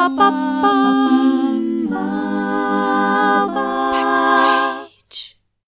[0.00, 0.16] Backstage.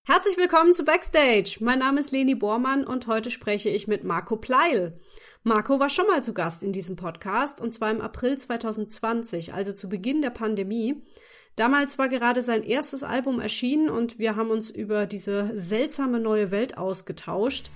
[0.04, 1.58] Herzlich willkommen zu Backstage.
[1.60, 4.98] Mein Name ist Leni Bormann und heute spreche ich mit Marco Pleil.
[5.42, 9.72] Marco war schon mal zu Gast in diesem Podcast und zwar im April 2020, also
[9.72, 11.02] zu Beginn der Pandemie.
[11.56, 16.50] Damals war gerade sein erstes Album erschienen und wir haben uns über diese seltsame neue
[16.50, 17.70] Welt ausgetauscht.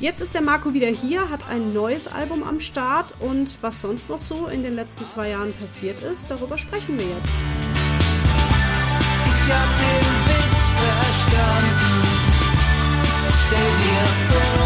[0.00, 4.08] Jetzt ist der Marco wieder hier, hat ein neues Album am Start und was sonst
[4.08, 7.34] noch so in den letzten zwei Jahren passiert ist, darüber sprechen wir jetzt.
[9.30, 12.02] Ich hab den Witz verstanden.
[13.46, 14.61] Stell dir vor,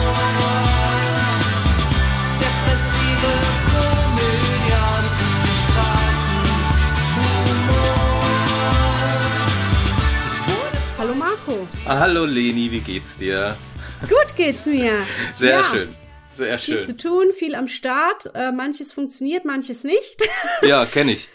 [11.46, 11.66] Marco.
[11.86, 13.56] Hallo Leni, wie geht's dir?
[14.02, 14.94] Gut geht's mir.
[15.34, 15.94] Sehr ja, schön.
[16.30, 16.84] Sehr Viel schön.
[16.84, 18.30] zu tun, viel am Start.
[18.34, 20.22] Äh, manches funktioniert, manches nicht.
[20.62, 21.28] Ja, kenne ich.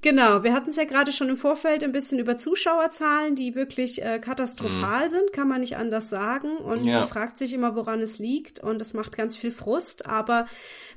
[0.00, 4.02] Genau, wir hatten es ja gerade schon im Vorfeld ein bisschen über Zuschauerzahlen, die wirklich
[4.02, 6.56] äh, katastrophal sind, kann man nicht anders sagen.
[6.58, 6.88] Und Mhm.
[6.88, 7.00] Ja.
[7.00, 8.60] man fragt sich immer, woran es liegt.
[8.60, 10.46] Und das macht ganz viel Frust, aber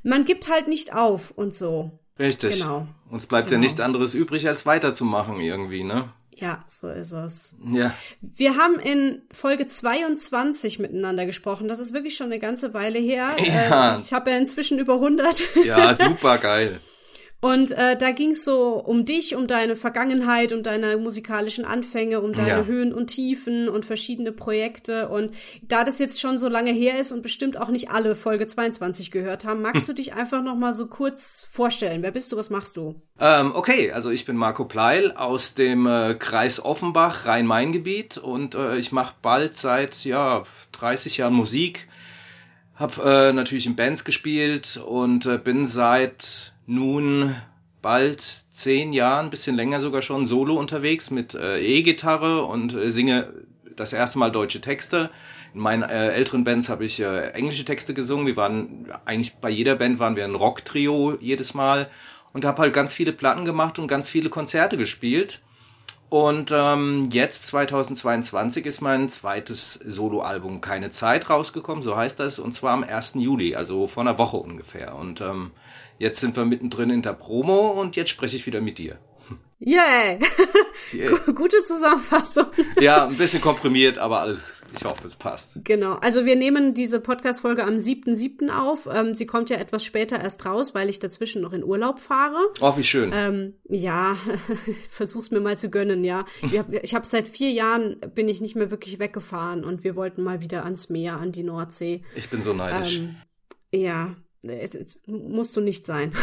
[0.04, 1.92] man gibt halt nicht auf und so.
[2.20, 2.60] Richtig.
[2.60, 2.88] Genau.
[3.10, 3.62] Uns bleibt ja Genau.
[3.64, 6.10] nichts anderes übrig, als weiterzumachen irgendwie, ne?
[6.40, 7.56] Ja, so ist es.
[7.74, 7.94] Ja.
[8.22, 11.68] Wir haben in Folge 22 miteinander gesprochen.
[11.68, 13.36] Das ist wirklich schon eine ganze Weile her.
[13.40, 13.94] Ja.
[13.94, 15.44] Äh, ich habe ja inzwischen über 100.
[15.66, 16.80] Ja, super geil.
[17.40, 22.20] Und äh, da ging es so um dich, um deine Vergangenheit, um deine musikalischen Anfänge,
[22.20, 22.66] um deine Ja.
[22.66, 25.08] Höhen und Tiefen und verschiedene Projekte.
[25.10, 28.48] Und da das jetzt schon so lange her ist und bestimmt auch nicht alle Folge
[28.48, 32.02] 22 gehört haben, magst du dich einfach noch mal so kurz vorstellen?
[32.02, 32.38] Wer bist du?
[32.38, 32.96] Was machst du?
[33.20, 38.78] Ähm, okay, also ich bin Marco Pleil aus dem äh, Kreis Offenbach, Rhein-Main-Gebiet und äh,
[38.78, 41.88] ich mache bald seit ja 30 Jahren Musik.
[42.78, 47.36] Hab äh, natürlich in Bands gespielt und äh, bin seit nun
[47.82, 53.34] bald zehn Jahren, bisschen länger sogar schon, solo unterwegs mit äh, E-Gitarre und äh, singe
[53.76, 55.10] das erste Mal deutsche Texte.
[55.56, 58.28] In meinen äh, älteren Bands habe ich äh, englische Texte gesungen.
[58.28, 61.90] Wir waren eigentlich bei jeder Band waren wir ein Rock-Trio jedes Mal
[62.34, 65.42] und habe halt ganz viele Platten gemacht und ganz viele Konzerte gespielt.
[66.10, 72.54] Und ähm, jetzt 2022 ist mein zweites Soloalbum Keine Zeit rausgekommen, so heißt das, und
[72.54, 73.16] zwar am 1.
[73.16, 74.96] Juli, also vor einer Woche ungefähr.
[74.96, 75.52] Und ähm,
[75.98, 79.00] jetzt sind wir mittendrin in der Promo und jetzt spreche ich wieder mit dir.
[79.60, 80.20] Yeah!
[80.94, 81.18] Yeah.
[81.34, 82.46] Gute Zusammenfassung.
[82.80, 85.54] Ja, ein bisschen komprimiert, aber alles, ich hoffe, es passt.
[85.64, 85.96] Genau.
[85.96, 88.50] Also wir nehmen diese Podcast-Folge am 7.7.
[88.50, 88.88] auf.
[88.90, 92.38] Ähm, sie kommt ja etwas später erst raus, weil ich dazwischen noch in Urlaub fahre.
[92.62, 93.12] Oh, wie schön.
[93.14, 94.18] Ähm, ja,
[94.90, 96.26] versuch's mir mal zu gönnen, ja.
[96.44, 100.24] Ich habe hab seit vier Jahren bin ich nicht mehr wirklich weggefahren und wir wollten
[100.24, 102.04] mal wieder ans Meer, an die Nordsee.
[102.16, 103.00] Ich bin so neidisch.
[103.00, 103.16] Ähm,
[103.72, 106.14] ja, es, es, musst du nicht sein.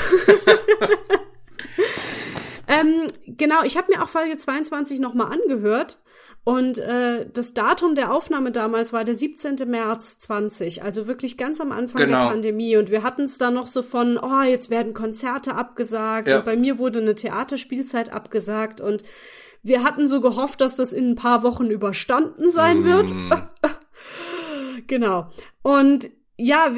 [2.69, 5.99] ähm, genau, ich habe mir auch Folge 22 nochmal angehört.
[6.45, 9.57] Und äh, das Datum der Aufnahme damals war der 17.
[9.67, 12.29] März 20, also wirklich ganz am Anfang der Genau.
[12.29, 12.77] Pandemie.
[12.77, 16.29] Und wir hatten es da noch so von, oh, jetzt werden Konzerte abgesagt.
[16.29, 16.39] Ja.
[16.39, 18.83] Und bei mir wurde eine Theaterspielzeit abgesagt.
[18.83, 19.05] Und
[19.63, 23.11] wir hatten so gehofft, dass das in ein paar Wochen überstanden sein wird.
[23.11, 23.33] Mm,
[24.87, 25.31] Genau.
[25.63, 26.75] Und ja,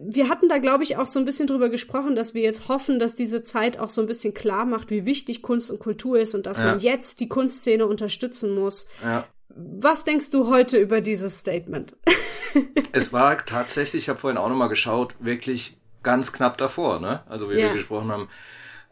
[0.00, 2.98] wir- hatten da, glaube ich, auch so ein bisschen drüber gesprochen, dass wir jetzt hoffen,
[2.98, 6.34] dass diese Zeit auch so ein bisschen klar macht, wie wichtig Kunst und Kultur ist
[6.34, 6.66] und dass Ja.
[6.66, 8.86] man jetzt die Kunstszene unterstützen muss.
[9.02, 9.26] ja.
[9.52, 11.96] Was denkst du heute über dieses Statement?
[12.92, 17.22] Es war tatsächlich, ich habe vorhin auch nochmal geschaut, wirklich ganz knapp davor, ne?
[17.28, 17.66] Also wie Ja.
[17.66, 18.28] wir gesprochen haben.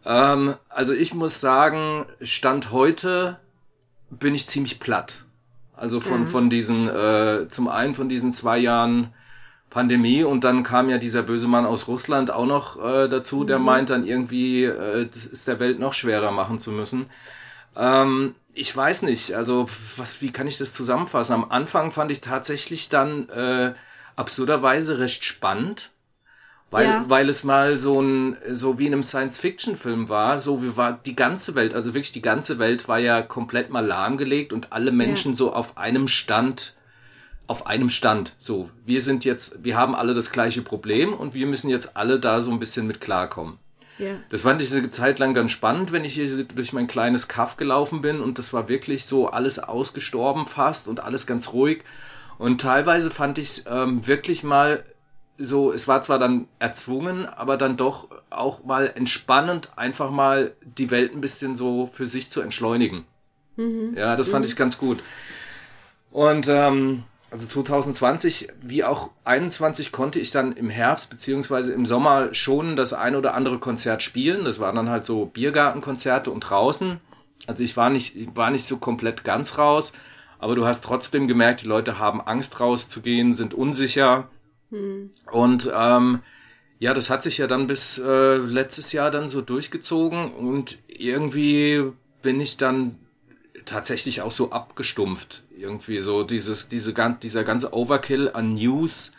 [0.04, 3.38] Ähm, also ich muss sagen, Stand heute
[4.10, 5.24] bin ich ziemlich platt.
[5.74, 6.26] Also von, Ja.
[6.26, 9.12] von diesen, äh, zum einen von diesen zwei Jahren
[9.70, 13.58] Pandemie und dann kam ja dieser böse Mann aus Russland auch noch äh, dazu, der
[13.58, 17.06] meint dann irgendwie, äh, das ist der Welt noch schwerer machen zu müssen.
[17.76, 21.34] Ähm, ich weiß nicht, also was, wie kann ich das zusammenfassen?
[21.34, 23.74] Am Anfang fand ich tatsächlich dann äh,
[24.16, 25.90] absurderweise recht spannend,
[26.70, 27.04] weil, Ja.
[27.08, 31.14] weil es mal so ein, so wie in einem Science-Fiction-Film war, so wie war die
[31.14, 35.34] ganze Welt, also wirklich die ganze Welt war ja komplett mal lahmgelegt und alle Menschen
[35.34, 36.74] so auf einem Stand,
[37.48, 38.34] auf einem Stand.
[38.38, 42.20] So, wir sind jetzt, wir haben alle das gleiche Problem und wir müssen jetzt alle
[42.20, 43.58] da so ein bisschen mit klarkommen.
[43.98, 44.10] Ja.
[44.30, 47.56] Das fand ich eine Zeit lang ganz spannend, wenn ich hier durch mein kleines Kaff
[47.56, 51.82] gelaufen bin und das war wirklich so alles ausgestorben fast und alles ganz ruhig.
[52.38, 54.84] Und teilweise fand ich es ähm, wirklich mal
[55.38, 60.90] so, es war zwar dann erzwungen, aber dann doch auch mal entspannend, einfach mal die
[60.90, 63.04] Welt ein bisschen so für sich zu entschleunigen.
[63.96, 65.02] Ja, das fand ich ganz gut.
[66.12, 72.32] Und ähm, also 2020 wie auch 21 konnte ich dann im Herbst beziehungsweise im Sommer
[72.32, 74.44] schon das ein oder andere Konzert spielen.
[74.44, 77.00] Das waren dann halt so Biergartenkonzerte und draußen.
[77.46, 79.92] Also ich war nicht, ich war nicht so komplett ganz raus,
[80.38, 84.28] aber du hast trotzdem gemerkt, die Leute haben Angst rauszugehen, sind unsicher.
[85.30, 86.20] Und ähm,
[86.78, 91.92] ja, das hat sich ja dann bis äh, letztes Jahr dann so durchgezogen und irgendwie
[92.22, 92.96] bin ich dann
[93.68, 95.42] tatsächlich auch so abgestumpft.
[95.56, 99.12] Irgendwie so dieses, diese, dieser ganze Overkill an News.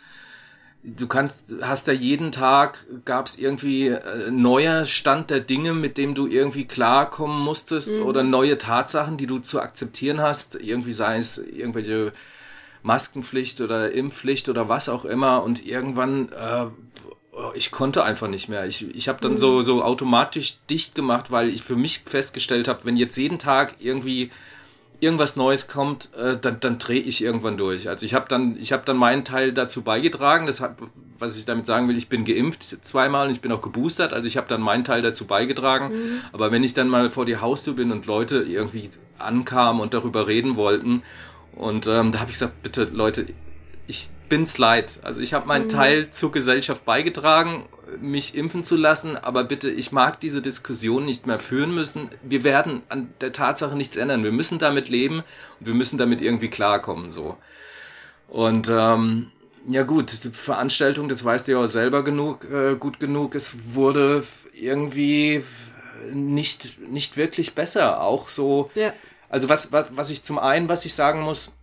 [0.82, 5.98] Du kannst, hast da jeden Tag, gab es irgendwie äh, neuer Stand der Dinge, mit
[5.98, 10.54] dem du irgendwie klarkommen musstest oder neue Tatsachen, die du zu akzeptieren hast.
[10.54, 12.12] Irgendwie sei es irgendwelche
[12.82, 16.66] Maskenpflicht oder Impfpflicht oder was auch immer und irgendwann äh,
[17.54, 18.66] ich konnte einfach nicht mehr.
[18.66, 22.84] Ich, ich habe dann so so automatisch dicht gemacht, weil ich für mich festgestellt habe,
[22.84, 24.30] wenn jetzt jeden Tag irgendwie
[25.00, 27.88] irgendwas Neues kommt, äh, dann, dann drehe ich irgendwann durch.
[27.88, 30.46] Also ich habe dann, ich habe dann meinen Teil dazu beigetragen.
[30.46, 30.76] Das hat,
[31.18, 34.12] was ich damit sagen will, ich bin geimpft zweimal und ich bin auch geboostert.
[34.12, 35.92] Also ich habe dann meinen Teil dazu beigetragen.
[36.32, 40.26] Aber wenn ich dann mal vor die Haustür bin und Leute irgendwie ankamen und darüber
[40.26, 41.02] reden wollten,
[41.56, 43.26] und ähm, da habe ich gesagt, bitte Leute,
[43.86, 45.00] ich bin's leid.
[45.02, 47.64] Also ich habe meinen Teil zur Gesellschaft beigetragen,
[48.00, 52.08] mich impfen zu lassen, aber bitte, ich mag diese Diskussion nicht mehr führen müssen.
[52.22, 54.22] Wir werden an der Tatsache nichts ändern.
[54.22, 55.24] Wir müssen damit leben
[55.58, 57.10] und wir müssen damit irgendwie klarkommen.
[57.10, 57.36] So.
[58.28, 59.32] Und ähm,
[59.68, 63.74] ja gut, die Veranstaltung, das weißt du ja auch selber genug, äh, gut genug, es
[63.74, 65.42] wurde irgendwie
[66.12, 68.00] nicht, nicht wirklich besser.
[68.00, 68.92] Auch so, Ja.
[69.30, 71.56] Also was, was, was ich zum einen, was ich sagen muss,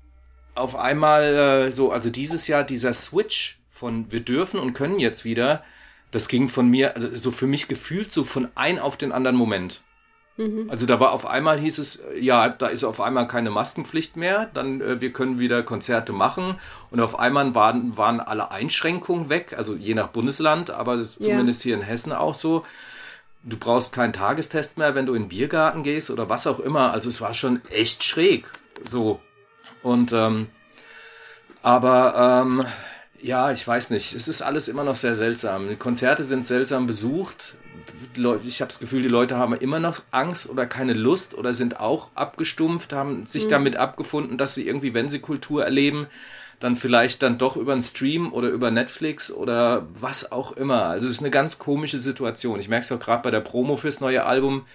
[0.56, 1.24] auf einmal
[1.68, 5.64] äh, so, also dieses Jahr dieser Switch von wir dürfen und können jetzt wieder,
[6.10, 9.38] das ging von mir, also so für mich gefühlt so von ein auf den anderen
[9.38, 9.82] Moment.
[10.70, 14.50] Also da war auf einmal hieß es, ja, da ist auf einmal keine Maskenpflicht mehr,
[14.54, 16.60] dann äh, wir können wieder Konzerte machen
[16.92, 21.04] und auf einmal waren, waren alle Einschränkungen weg, also je nach Bundesland, aber Ja.
[21.06, 22.64] zumindest hier in Hessen auch so.
[23.48, 26.92] Du brauchst keinen Tagestest mehr, wenn du in den Biergarten gehst oder was auch immer.
[26.92, 28.46] Also es war schon echt schräg.
[28.92, 29.22] So.
[29.82, 30.48] Und ähm,
[31.62, 32.62] aber ähm,
[33.22, 34.14] ja, ich weiß nicht.
[34.14, 35.70] Es ist alles immer noch sehr seltsam.
[35.70, 37.56] Die Konzerte sind seltsam besucht.
[38.16, 41.54] Leute, ich habe das Gefühl, die Leute haben immer noch Angst oder keine Lust oder
[41.54, 46.08] sind auch abgestumpft, haben sich damit abgefunden, dass sie irgendwie, wenn sie Kultur erleben,
[46.60, 50.84] dann vielleicht dann doch über einen Stream oder über Netflix oder was auch immer.
[50.84, 52.60] Also es ist eine ganz komische Situation.
[52.60, 54.66] Ich merke es auch gerade bei der Promo fürs neue Album.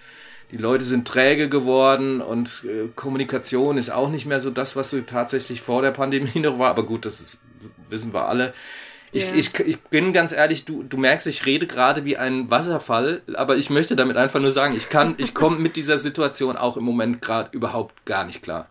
[0.51, 4.91] Die Leute sind träge geworden und äh, Kommunikation ist auch nicht mehr so das, was
[4.91, 6.69] so tatsächlich vor der Pandemie noch war.
[6.69, 7.37] Aber gut, das ist,
[7.89, 8.53] wissen wir alle.
[9.11, 9.35] Ich, Ja.
[9.35, 13.57] ich, ich bin ganz ehrlich, du, du merkst, ich rede gerade wie ein Wasserfall, aber
[13.57, 16.83] ich möchte damit einfach nur sagen, ich kann, ich komme mit dieser Situation auch im
[16.83, 18.69] Moment gerade überhaupt gar nicht klar.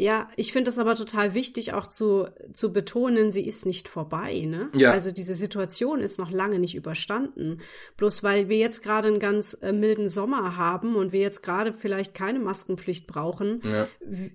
[0.00, 4.46] Ja, ich finde es aber total wichtig, auch zu, zu betonen, sie ist nicht vorbei,
[4.46, 4.70] ne?
[4.74, 4.92] Ja.
[4.92, 7.60] Also diese Situation ist noch lange nicht überstanden.
[7.98, 11.74] Bloß weil wir jetzt gerade einen ganz äh, milden Sommer haben und wir jetzt gerade
[11.74, 13.88] vielleicht keine Maskenpflicht brauchen, Ja.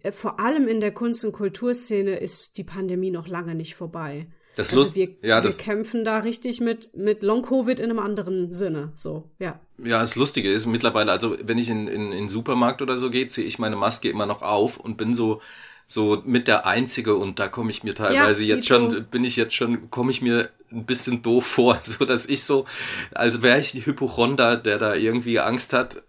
[0.03, 4.27] äh, vor allem in der Kunst- und Kulturszene ist die Pandemie noch lange nicht vorbei.
[4.55, 7.99] Das Also Lust, wir, ja, wir das, kämpfen da richtig mit, mit Long-Covid in einem
[7.99, 8.91] anderen Sinne.
[8.95, 9.59] So, ja.
[9.77, 13.09] Ja, das Lustige ist mittlerweile, also wenn ich in, in, in den Supermarkt oder so
[13.09, 15.41] gehe, ziehe ich meine Maske immer noch auf und bin so
[15.87, 19.35] so mit der Einzige und da komme ich mir teilweise Ja, jetzt schon, bin ich
[19.35, 22.65] jetzt schon, komme ich mir ein bisschen doof vor, so dass ich so,
[23.13, 26.03] als wäre ich die Hypochonder, der da irgendwie Angst hat,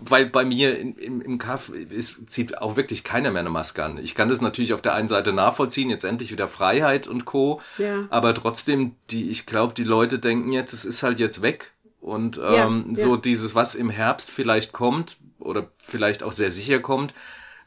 [0.00, 3.84] weil bei mir in, im, im Kaff ist, zieht auch wirklich keiner mehr eine Maske
[3.84, 3.98] an.
[3.98, 7.60] Ich kann das natürlich auf der einen Seite nachvollziehen, jetzt endlich wieder Freiheit und Co.
[7.78, 8.06] Ja.
[8.10, 11.72] Aber trotzdem, die, ich glaube, die Leute denken jetzt, es ist halt jetzt weg.
[12.00, 12.96] Und ähm, ja.
[12.96, 17.12] so dieses, was im Herbst vielleicht kommt oder vielleicht auch sehr sicher kommt,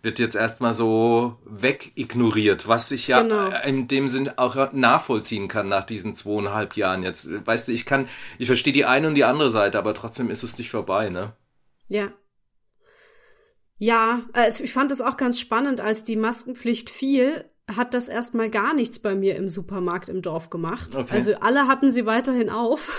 [0.04, 3.50] wird jetzt erstmal so wegignoriert, was ich ja Genau.
[3.66, 7.30] in dem Sinn auch nachvollziehen kann nach diesen zweieinhalb Jahren jetzt.
[7.46, 8.08] Weißt du, ich kann,
[8.40, 11.34] ich verstehe die eine und die andere Seite, aber trotzdem ist es nicht vorbei, ne?
[11.92, 12.14] Ja.
[13.78, 17.46] Ja, also ich fand es auch ganz spannend, als die Maskenpflicht fiel,
[17.76, 20.96] hat das erstmal gar nichts bei mir im Supermarkt im Dorf gemacht.
[20.96, 21.12] Okay.
[21.12, 22.90] Also alle hatten sie weiterhin auf.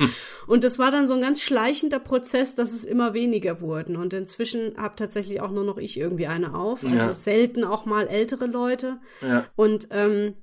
[0.46, 3.96] Und das war dann so ein ganz schleichender Prozess, dass es immer weniger wurden.
[3.96, 6.84] Und inzwischen habe tatsächlich auch nur noch ich irgendwie eine auf.
[6.84, 7.14] Also Ja.
[7.14, 8.98] selten auch mal ältere Leute.
[9.20, 9.46] Ja.
[9.56, 10.34] Und ähm,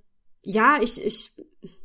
[0.41, 1.33] ja, ich, ich,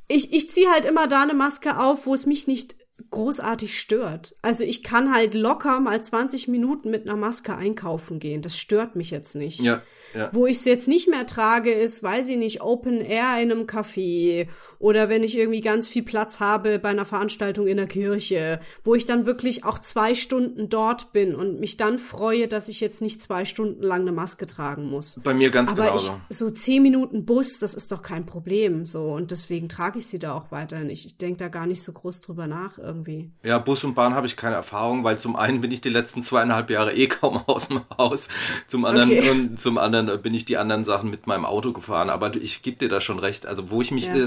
[0.07, 2.77] ich, ich ziehe halt immer da eine Maske auf, wo es mich nicht
[3.11, 4.35] großartig stört.
[4.43, 8.43] Also ich kann halt locker mal 20 Minuten mit einer Maske einkaufen gehen.
[8.43, 9.61] Das stört mich jetzt nicht.
[9.61, 9.83] Ja,
[10.15, 10.31] ja.
[10.33, 13.67] Wo ich es jetzt nicht mehr trage, ist, weiß ich nicht, Open Air in einem
[13.67, 14.49] Café
[14.79, 18.95] oder wenn ich irgendwie ganz viel Platz habe bei einer Veranstaltung in der Kirche, wo
[18.95, 23.03] ich dann wirklich auch zwei Stunden dort bin und mich dann freue, dass ich jetzt
[23.03, 25.21] nicht zwei Stunden lang eine Maske tragen muss.
[25.23, 26.13] Bei mir ganz Aber genauso.
[26.29, 29.13] ich, so zehn Minuten Bus, das ist doch kein Problem, so.
[29.15, 30.91] Und deswegen trage ich sie da auch weiterhin.
[30.91, 33.31] Ich, ich denke da gar nicht so groß drüber nach irgendwie.
[33.45, 36.23] Ja, Bus und Bahn habe ich keine Erfahrung, weil zum einen bin ich die letzten
[36.23, 38.29] zweieinhalb Jahre eh kaum aus dem Haus,
[38.67, 39.31] zum anderen Okay.
[39.31, 42.11] und zum anderen bin ich die anderen Sachen mit meinem Auto gefahren.
[42.11, 43.47] Aber ich gebe dir da schon recht.
[43.47, 44.17] Also wo ich mich Ja.
[44.17, 44.27] äh,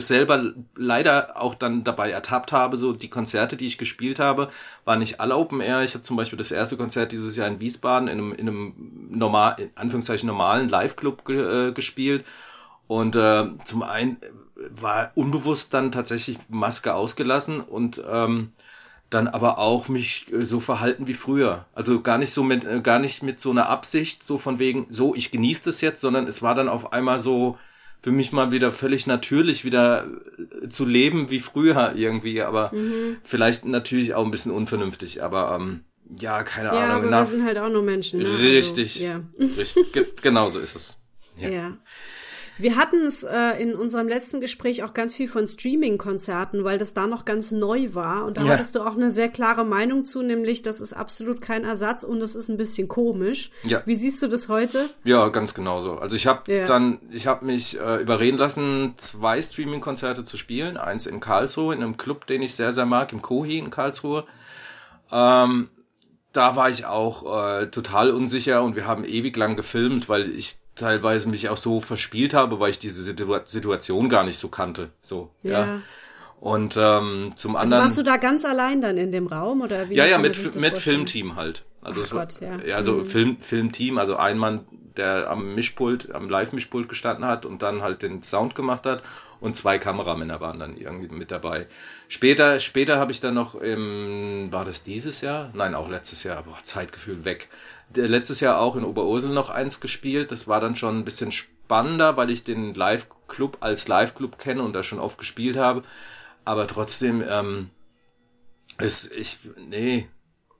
[0.76, 4.50] leider auch dann dabei ertappt habe, so die Konzerte, die ich gespielt habe,
[4.86, 5.84] waren nicht alle Open Air.
[5.84, 8.74] Ich habe zum Beispiel das erste Konzert dieses Jahr in Wiesbaden in einem, in einem
[9.10, 12.26] normal, in Anführungszeichen normalen Live-Club ge, äh, gespielt.
[12.88, 14.18] Und äh, zum einen
[14.70, 18.52] war unbewusst dann tatsächlich Maske ausgelassen und ähm,
[19.10, 21.66] dann aber auch mich äh, so verhalten wie früher.
[21.74, 24.88] Also gar nicht so mit, äh, gar nicht mit so einer Absicht, so von wegen,
[24.90, 27.58] so, ich genieße das jetzt, sondern es war dann auf einmal so
[28.02, 30.08] für mich mal wieder völlig natürlich wieder
[30.64, 32.72] äh, zu leben wie früher irgendwie, aber
[33.24, 35.82] vielleicht natürlich auch ein bisschen unvernünftig, aber ähm,
[36.20, 36.92] ja, keine Ja, Ahnung.
[36.92, 38.22] aber wir nach- sind halt auch nur Menschen.
[38.22, 38.40] Ne?
[38.40, 39.22] richtig, Also, ja.
[39.58, 40.98] richtig, ge genau so ist es.
[41.38, 41.50] Ja.
[41.50, 41.78] Ja.
[42.60, 46.94] Wir hatten es äh, in unserem letzten Gespräch auch ganz viel von Streaming-Konzerten, weil das
[46.94, 48.26] da noch ganz neu war.
[48.26, 48.50] Und da Ja.
[48.54, 52.22] hattest du auch eine sehr klare Meinung zu, nämlich das ist absolut kein Ersatz und
[52.22, 53.50] es ist ein bisschen komisch.
[53.64, 53.82] Ja.
[53.86, 54.90] Wie siehst du das heute?
[55.06, 56.00] Ja, ganz genauso.
[56.00, 56.66] Also ich habe Ja.
[56.66, 60.76] dann, ich habe mich äh, überreden lassen, zwei Streaming-Konzerte zu spielen.
[60.78, 64.26] Eins in Karlsruhe, in einem Club, den ich sehr, sehr mag, im Kohi in Karlsruhe.
[65.12, 65.70] Ähm,
[66.34, 70.58] da war ich auch äh, total unsicher und wir haben ewig lang gefilmt, weil ich
[70.80, 74.90] teilweise mich auch so verspielt habe, weil ich diese Situ Situation gar nicht so kannte.
[75.02, 75.82] So, ja.
[76.40, 77.84] Und ähm, zum Also anderen.
[77.84, 79.96] warst du da ganz allein dann in dem Raum oder wie?
[79.96, 80.76] Ja, ja, mit, mit vorstellen?
[80.76, 81.66] Filmteam halt.
[81.82, 82.58] Also Ach war, Gott, ja.
[82.58, 82.76] ja.
[82.76, 83.06] also Mhm.
[83.06, 84.66] Film, Filmteam, also ein Mann,
[84.98, 89.02] der am Mischpult, am Live-Mischpult gestanden hat und dann halt den Sound gemacht hat
[89.40, 91.68] und zwei Kameramänner waren dann irgendwie mit dabei.
[92.10, 95.52] Später, später habe ich dann noch im, war das dieses Jahr?
[95.54, 97.48] Nein, auch letztes Jahr, boah, Zeitgefühl weg.
[97.94, 100.32] Letztes Jahr auch in Oberursel noch eins gespielt.
[100.32, 104.74] Das war dann schon ein bisschen spannender, weil ich den Live-Club als Live-Club kenne und
[104.74, 105.84] da schon oft gespielt habe.
[106.44, 107.70] Aber trotzdem, ähm,
[108.80, 110.08] ist, ich, nee.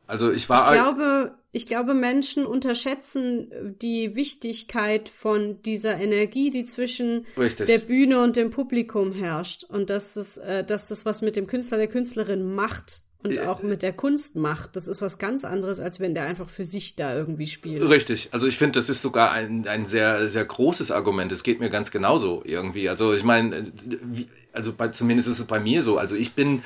[0.10, 6.66] Also ich war, Ich glaube, ich glaube, Menschen unterschätzen die Wichtigkeit von dieser Energie, die
[6.66, 7.68] zwischen Richtig.
[7.68, 11.46] der Bühne und dem Publikum herrscht und dass das, äh, dass das was mit dem
[11.46, 14.76] Künstler, der Künstlerin macht und auch mit der Kunst macht.
[14.76, 17.88] Das ist was ganz anderes, als wenn der einfach für sich da irgendwie spielt.
[17.88, 21.32] Richtig, also ich finde, das ist sogar ein, ein sehr, sehr großes Argument.
[21.32, 22.90] Es geht mir ganz genauso irgendwie.
[22.90, 23.64] Also ich meine, äh,
[24.54, 26.00] also bei, zumindest ist es bei mir so.
[26.00, 26.64] Also ich bin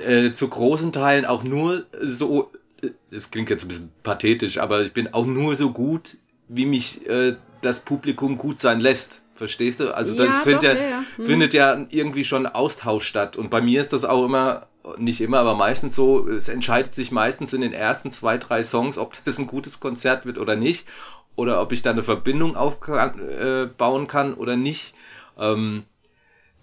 [0.00, 2.50] äh, zu großen Teilen auch nur so,
[2.82, 6.16] äh, das klingt jetzt ein bisschen pathetisch, aber ich bin auch nur so gut,
[6.48, 9.24] wie mich äh, das Publikum gut sein lässt.
[9.34, 9.94] Verstehst du?
[9.94, 11.04] Also Ja, das findet doch, ja, ja, ja.
[11.14, 11.26] Hm.
[11.26, 13.36] findet ja irgendwie schon Austausch statt.
[13.36, 17.12] Und bei mir ist das auch immer, nicht immer, aber meistens so, es entscheidet sich
[17.12, 20.88] meistens in den ersten zwei, drei Songs, ob das ein gutes Konzert wird oder nicht.
[21.36, 24.94] Oder ob ich da eine Verbindung aufbauen äh, kann oder nicht.
[25.38, 25.84] Ähm,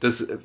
[0.01, 0.38] das äh,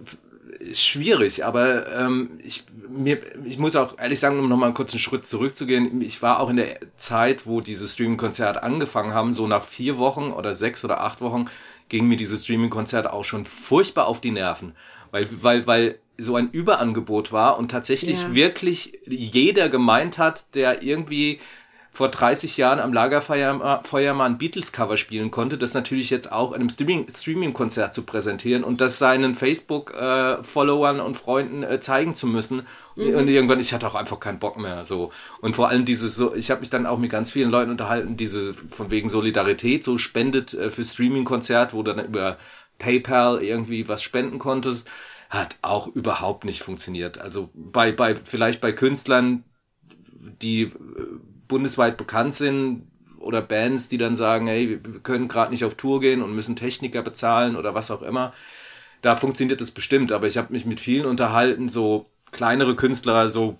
[0.72, 5.24] schwierig, aber ähm, ich, mir, ich muss auch ehrlich sagen, um nochmal einen kurzen Schritt
[5.24, 9.98] zurückzugehen, ich war auch in der Zeit, wo diese Streaming-Konzerte angefangen haben, so nach vier
[9.98, 11.46] Wochen oder sechs oder acht Wochen,
[11.88, 14.74] ging mir dieses Streaming-Konzert auch schon furchtbar auf die Nerven,
[15.10, 18.34] weil, weil, weil so ein Überangebot war und tatsächlich Ja.
[18.34, 21.40] wirklich jeder gemeint hat, der irgendwie
[21.92, 26.52] vor 30 Jahren am Lagerfeuer Feuer mal ein Beatles-Cover spielen konnte, das natürlich jetzt auch
[26.52, 32.26] in einem Streaming- Streaming-Konzert zu präsentieren und das seinen Facebook-Followern und Freunden äh, zeigen zu
[32.26, 32.66] müssen.
[32.94, 34.84] Und irgendwann, ich hatte auch einfach keinen Bock mehr.
[34.84, 37.70] so Und vor allem dieses so, ich habe mich dann auch mit ganz vielen Leuten
[37.70, 42.38] unterhalten, diese von wegen Solidarität, so spendet äh, für Streaming-Konzert, wo du dann über
[42.78, 44.90] PayPal irgendwie was spenden konntest,
[45.28, 47.20] hat auch überhaupt nicht funktioniert.
[47.20, 49.44] Also bei, bei, vielleicht bei Künstlern,
[50.42, 50.70] die äh,
[51.50, 52.86] bundesweit bekannt sind
[53.18, 56.56] oder Bands, die dann sagen, hey, wir können gerade nicht auf Tour gehen und müssen
[56.56, 58.32] Techniker bezahlen oder was auch immer.
[59.02, 63.58] Da funktioniert das bestimmt, aber ich habe mich mit vielen unterhalten, so kleinere Künstler, so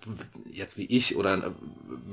[0.51, 1.53] jetzt wie ich oder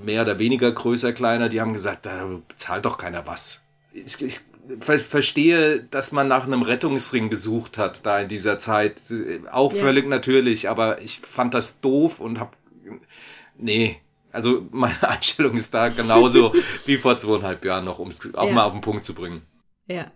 [0.03, 3.61] mehr oder weniger größer, kleiner, die haben gesagt, da bezahlt doch keiner was.
[3.93, 4.41] Ich, ich
[4.79, 9.01] ver verstehe, dass man nach einem Rettungsring gesucht hat da in dieser Zeit.
[9.51, 9.79] Auch Ja.
[9.79, 12.57] völlig natürlich, aber ich fand das doof und hab
[13.57, 13.97] nee,
[14.37, 16.53] also meine Einstellung ist da genauso
[16.85, 18.53] wie vor zweieinhalb Jahren noch, um es auch Ja.
[18.53, 19.41] mal auf den Punkt zu bringen.
[19.87, 20.11] Ja.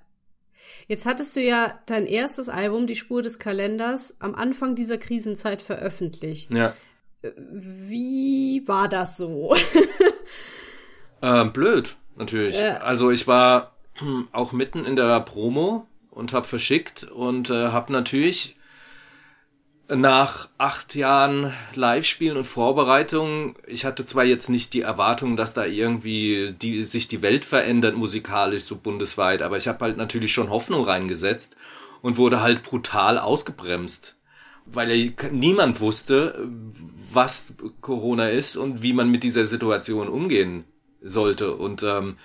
[0.87, 5.61] Jetzt hattest du ja dein erstes Album, Die Spur des Kalenders, am Anfang dieser Krisenzeit
[5.61, 6.53] veröffentlicht.
[6.53, 6.73] Ja.
[7.21, 9.55] Wie war das so?
[11.23, 12.55] Ähm, blöd, natürlich.
[12.59, 12.77] Ja.
[12.77, 17.91] Also ich war hm, auch mitten in der Promo und habe verschickt und äh, habe
[17.93, 18.55] natürlich
[19.95, 25.65] nach acht Jahren Live-Spielen und Vorbereitungen, ich hatte zwar jetzt nicht die Erwartung, dass da
[25.65, 30.49] irgendwie die, sich die Welt verändert musikalisch so bundesweit, aber ich habe halt natürlich schon
[30.49, 31.57] Hoffnung reingesetzt
[32.01, 34.15] und wurde halt brutal ausgebremst,
[34.65, 36.47] weil niemand wusste,
[37.11, 40.63] was Corona ist und wie man mit dieser Situation umgehen
[41.01, 41.55] sollte.
[41.55, 42.17] Und ähm,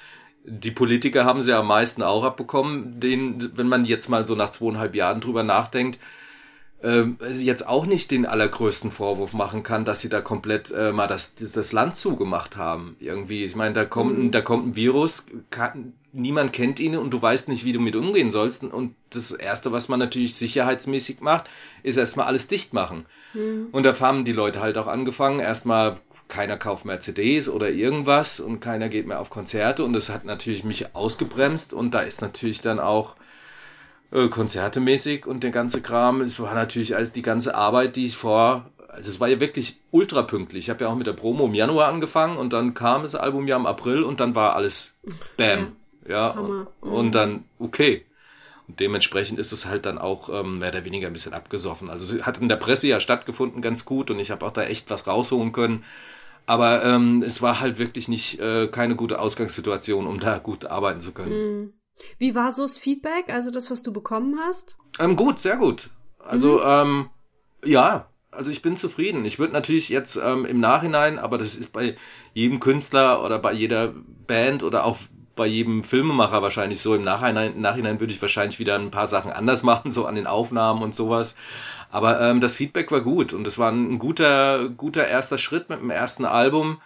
[0.44, 4.50] die Politiker haben sie am meisten auch abbekommen, den, wenn man jetzt mal so nach
[4.50, 5.98] zweieinhalb Jahren drüber nachdenkt,
[6.82, 11.06] ähm, jetzt auch nicht den allergrößten Vorwurf machen kann, dass sie da komplett äh, mal
[11.06, 12.96] das, das, Land zugemacht haben.
[13.00, 17.10] Irgendwie, ich meine, da kommt, ein- da kommt ein Virus, kann, niemand kennt ihn und
[17.10, 18.64] du weißt nicht, wie du mit umgehen sollst.
[18.64, 21.48] Und das Erste, was man natürlich sicherheitsmäßig macht,
[21.82, 23.06] ist erstmal alles dicht machen.
[23.72, 28.40] Und da haben die Leute halt auch angefangen, erstmal keiner kauft mehr CDs oder irgendwas
[28.40, 32.20] und keiner geht mehr auf Konzerte und das hat natürlich mich ausgebremst und da ist
[32.20, 33.14] natürlich dann auch
[34.12, 36.20] äh, konzertemäßig und der ganze Kram.
[36.20, 38.70] Es war natürlich alles die ganze Arbeit, die ich vor.
[38.88, 40.64] Also es war ja wirklich ultra pünktlich.
[40.64, 43.46] Ich habe ja auch mit der Promo im Januar angefangen und dann kam das Album
[43.46, 44.96] ja im April und dann war alles
[45.36, 45.76] Bam.
[46.08, 46.68] Ja, Hammer.
[46.80, 48.06] und, und dann okay.
[48.68, 51.90] Und dementsprechend ist es halt dann auch ähm, mehr oder weniger ein bisschen abgesoffen.
[51.90, 54.64] Also es hat in der Presse ja stattgefunden ganz gut und ich habe auch da
[54.64, 55.84] echt was rausholen können.
[56.46, 61.00] Aber ähm, es war halt wirklich nicht äh, keine gute Ausgangssituation, um da gut arbeiten
[61.00, 61.72] zu können.
[62.18, 64.78] Wie war so das Feedback, also das, was du bekommen hast?
[64.98, 65.90] Ähm, gut, sehr gut.
[66.18, 67.10] Also, ähm,
[67.64, 69.24] ja, also ich bin zufrieden.
[69.24, 71.96] Ich würde natürlich jetzt ähm, im Nachhinein, aber das ist bei
[72.34, 73.94] jedem Künstler oder bei jeder
[74.26, 74.98] Band oder auch
[75.36, 76.94] bei jedem Filmemacher wahrscheinlich so.
[76.94, 80.14] Im Nachhinein, im Nachhinein würde ich wahrscheinlich wieder ein paar Sachen anders machen, so an
[80.14, 81.36] den Aufnahmen und sowas.
[81.90, 85.80] Aber ähm, das Feedback war gut und es war ein guter, guter erster Schritt mit
[85.80, 86.80] dem ersten Album,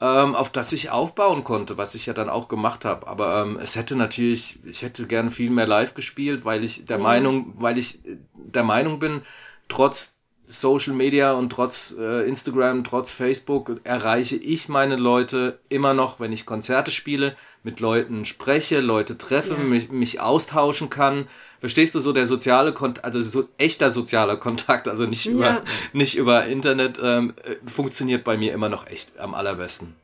[0.00, 3.06] ähm, auf das ich aufbauen konnte, was ich ja dann auch gemacht habe.
[3.06, 6.98] Aber ähm, es hätte natürlich, ich hätte gern viel mehr live gespielt, weil ich der
[6.98, 8.00] Meinung, weil ich
[8.34, 9.22] der Meinung bin,
[9.68, 16.20] trotz Social Media und trotz äh, Instagram, trotz Facebook erreiche ich meine Leute immer noch,
[16.20, 17.34] wenn ich Konzerte spiele,
[17.64, 19.58] mit Leuten spreche, Leute treffe, Ja.
[19.58, 21.26] mich, mich austauschen kann.
[21.60, 25.62] Verstehst du so der soziale Kontakt, also so echter sozialer Kontakt, also nicht über Ja.
[25.92, 29.96] nicht über Internet, ähm, äh, funktioniert bei mir immer noch echt am allerbesten.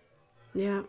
[0.55, 0.83] Ja.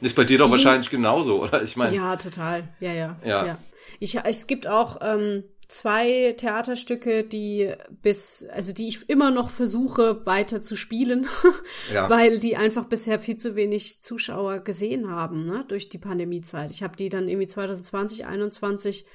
[0.00, 1.62] Ist bei dir doch wahrscheinlich genauso, oder?
[1.62, 2.68] Ich meine, Ja, total.
[2.80, 3.16] Ja, ja.
[3.24, 3.58] Ja.
[4.00, 10.26] Ich, es gibt auch ähm, zwei Theaterstücke, die bis, also die ich immer noch versuche
[10.26, 11.26] weiter zu spielen,
[11.92, 12.10] Ja.
[12.10, 16.70] weil die einfach bisher viel zu wenig Zuschauer gesehen haben, ne, durch die Pandemiezeit.
[16.70, 19.06] Ich habe die dann irgendwie 2020, 21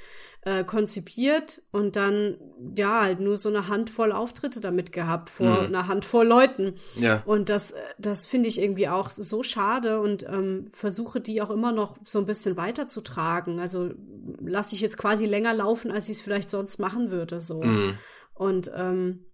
[0.41, 2.38] äh, konzipiert und dann
[2.76, 6.76] ja halt nur so eine Handvoll Auftritte damit gehabt vor einer Handvoll Leuten.
[6.95, 7.21] Ja.
[7.26, 11.50] Und das, äh, das finde ich irgendwie auch so schade und ähm, versuche die auch
[11.50, 13.60] immer noch so ein bisschen weiterzutragen.
[13.60, 13.91] Also
[14.39, 17.41] lasse ich jetzt quasi länger laufen, als ich es vielleicht sonst machen würde.
[17.41, 17.62] So.
[17.62, 17.97] Mhm.
[18.34, 19.26] Und ähm,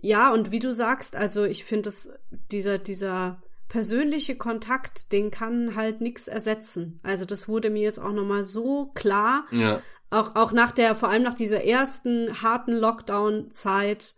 [0.00, 2.10] ja, und wie du sagst, also ich finde es,
[2.50, 7.00] dieser, dieser persönliche Kontakt, den kann halt nichts ersetzen.
[7.02, 11.08] Also das wurde mir jetzt auch nochmal so klar, ja, auch, auch nach der, vor
[11.08, 14.14] allem nach dieser ersten harten Lockdown-Zeit,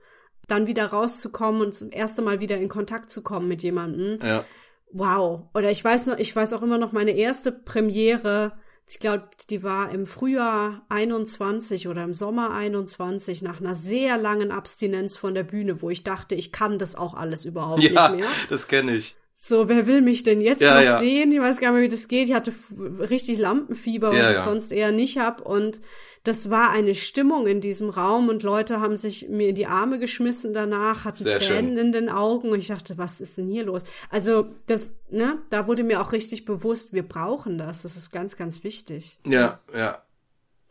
[0.47, 4.19] dann wieder rauszukommen und zum ersten Mal wieder in Kontakt zu kommen mit jemandem.
[4.23, 4.45] ja,
[4.91, 5.43] Wow.
[5.55, 8.53] Oder ich weiß noch, ich weiß auch immer noch meine erste Premiere.
[8.87, 14.51] Ich glaube, die war im Frühjahr 21 oder im Sommer 21 nach einer sehr langen
[14.51, 18.21] Abstinenz von der Bühne, wo ich dachte, ich kann das auch alles überhaupt ja, nicht
[18.21, 18.31] mehr.
[18.49, 19.15] das kenne ich.
[19.41, 20.99] So, wer will mich denn jetzt Ja, noch ja.
[20.99, 21.31] sehen?
[21.31, 22.27] Ich weiß gar nicht mehr, wie das geht.
[22.29, 22.53] Ich hatte
[22.99, 24.43] richtig Lampenfieber, was Ja, ich ja.
[24.43, 25.41] sonst eher nicht hab.
[25.47, 25.81] Und
[26.25, 30.01] das war eine Stimmung in diesem Raum und Leute haben sich mir in die Arme
[30.01, 31.79] geschmissen danach, hatten Sehr Tränen schön.
[31.79, 33.85] in den Augen und ich dachte, was ist denn hier los?
[34.11, 37.83] Also, das, ne, da wurde mir auch richtig bewusst, wir brauchen das.
[37.83, 39.21] Das ist ganz, ganz wichtig.
[39.25, 40.03] Ja, ja.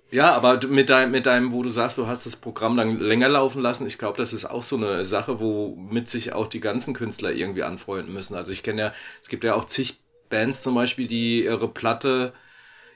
[0.09, 3.27] Ja, aber mit deinem, mit deinem, wo du sagst, du hast das Programm dann länger
[3.27, 6.93] laufen lassen, ich glaube, das ist auch so eine Sache, womit sich auch die ganzen
[6.93, 8.33] Künstler irgendwie anfreunden müssen.
[8.35, 8.91] Also ich kenne ja,
[9.21, 12.31] es gibt ja auch zig Bands zum Beispiel, die ihre Platte,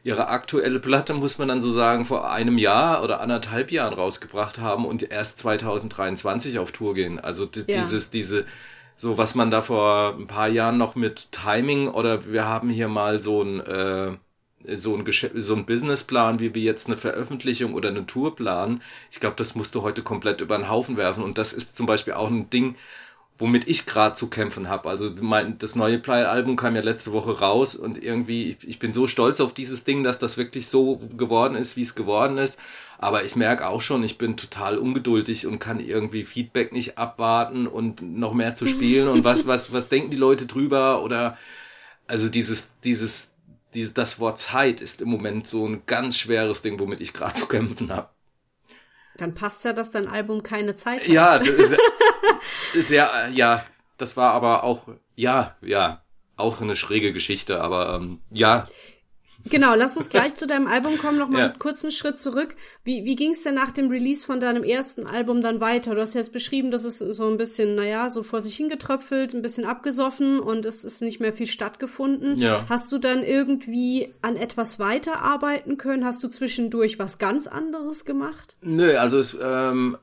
[0.04, 4.60] ihre aktuelle Platte, muss man dann so sagen, vor einem Jahr oder anderthalb Jahren rausgebracht
[4.60, 7.20] haben und erst 2023 auf Tour gehen.
[7.20, 7.50] Also Ja.
[7.76, 8.46] dieses, diese,
[8.96, 12.88] so was man da vor ein paar Jahren noch mit Timing oder wir haben hier
[12.88, 14.18] mal so ein, äh,
[14.68, 18.82] so ein, Geschä so ein Businessplan, wie wir jetzt eine Veröffentlichung oder eine Tour planen.
[19.12, 21.24] Ich glaube, das musst du heute komplett über den Haufen werfen.
[21.24, 22.76] Und das ist zum Beispiel auch ein Ding,
[23.42, 24.88] womit ich gerade zu kämpfen habe.
[24.88, 28.94] Also mein, das neue Play-Album kam ja letzte Woche raus und irgendwie, ich, ich bin
[28.94, 32.60] so stolz auf dieses Ding, dass das wirklich so geworden ist, wie es geworden ist.
[33.00, 37.66] Aber ich merke auch schon, ich bin total ungeduldig und kann irgendwie Feedback nicht abwarten
[37.66, 41.38] und noch mehr zu spielen und was, was, was denken die Leute drüber oder
[42.08, 43.36] also dieses, dieses,
[43.74, 47.34] dieses, das Wort Zeit ist im Moment so ein ganz schweres Ding, womit ich gerade
[47.34, 48.10] zu kämpfen habe.
[49.18, 51.08] Dann passt ja, dass dein Album keine Zeit hat.
[51.08, 51.78] Ja, das ist,
[52.74, 53.66] ist ja, ja,
[53.98, 56.04] das war aber auch, ja, ja,
[56.38, 58.68] auch eine schräge Geschichte, aber ähm, ja.
[59.50, 61.46] Genau, lass uns gleich zu deinem Album kommen, noch mal Ja.
[61.50, 62.56] einen kurzen Schritt zurück.
[62.84, 65.96] Wie, wie ging es denn nach dem Release von deinem ersten Album dann weiter?
[65.96, 69.42] Du hast jetzt beschrieben, dass es so ein bisschen, naja, so vor sich hingetröpfelt, ein
[69.42, 72.36] bisschen abgesoffen und es ist nicht mehr viel stattgefunden.
[72.38, 72.66] Ja.
[72.70, 76.06] Hast du dann irgendwie an etwas weiterarbeiten können?
[76.06, 78.56] Hast du zwischendurch was ganz anderes gemacht?
[78.62, 79.98] Nö, also es, ähm, äh,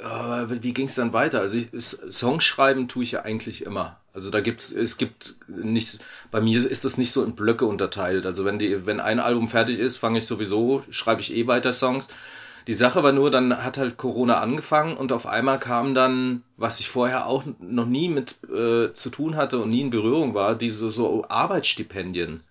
[0.00, 1.40] wie ging es dann weiter?
[1.40, 4.00] Also ich, Songs schreiben tue ich ja eigentlich immer.
[4.12, 8.26] Also da gibt's, es gibt nichts, bei mir ist das nicht so in Blöcke unterteilt.
[8.26, 11.72] Also wenn die, wenn ein Album fertig ist, fange ich sowieso, schreibe ich eh weiter
[11.72, 12.08] Songs.
[12.66, 16.80] Die Sache war nur, dann hat halt Corona angefangen und auf einmal kam dann, was
[16.80, 20.54] ich vorher auch noch nie mit äh, zu tun hatte und nie in Berührung war,
[20.54, 22.42] diese so Arbeitsstipendien.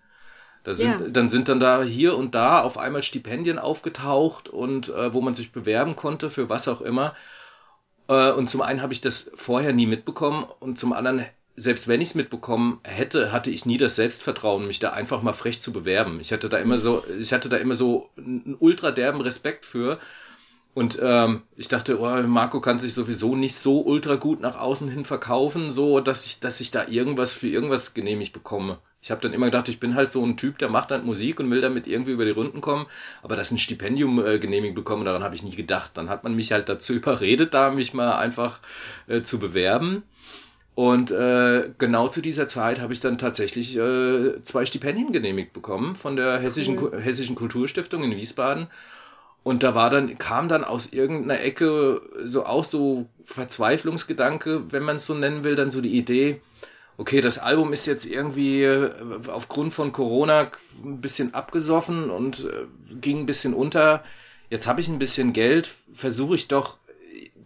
[0.64, 1.08] Da sind, Ja.
[1.08, 5.34] Dann sind dann da hier und da auf einmal Stipendien aufgetaucht und äh, wo man
[5.34, 7.14] sich bewerben konnte für was auch immer.
[8.08, 11.24] Äh, und zum einen habe ich das vorher nie mitbekommen und zum anderen,
[11.56, 15.32] selbst wenn ich es mitbekommen hätte, hatte ich nie das Selbstvertrauen, mich da einfach mal
[15.32, 16.20] frech zu bewerben.
[16.20, 19.98] Ich hatte da immer so, ich hatte da immer so einen ultra derben Respekt für.
[20.74, 24.88] Und ähm, ich dachte, oh, Marco kann sich sowieso nicht so ultra gut nach außen
[24.88, 28.78] hin verkaufen, so dass ich, dass ich da irgendwas für irgendwas genehmigt bekomme.
[29.00, 31.40] Ich habe dann immer gedacht, ich bin halt so ein Typ, der macht halt Musik
[31.40, 32.86] und will damit irgendwie über die Runden kommen,
[33.22, 35.92] aber dass ein Stipendium äh, genehmigt bekomme, daran habe ich nie gedacht.
[35.94, 38.60] Dann hat man mich halt dazu überredet, da mich mal einfach
[39.08, 40.04] äh, zu bewerben.
[40.74, 45.96] Und äh, genau zu dieser Zeit habe ich dann tatsächlich äh, zwei Stipendien genehmigt bekommen
[45.96, 47.00] von der Hessischen, Cool.
[47.02, 48.68] Hessischen Kulturstiftung in Wiesbaden.
[49.48, 54.96] Und da war dann, kam dann aus irgendeiner Ecke so auch so Verzweiflungsgedanke, wenn man
[54.96, 56.42] es so nennen will, dann so die Idee,
[56.98, 58.90] okay, das Album ist jetzt irgendwie äh,
[59.28, 60.50] aufgrund von Corona
[60.84, 64.04] ein bisschen abgesoffen und äh, ging ein bisschen unter.
[64.50, 66.76] Jetzt habe ich ein bisschen Geld, versuche ich doch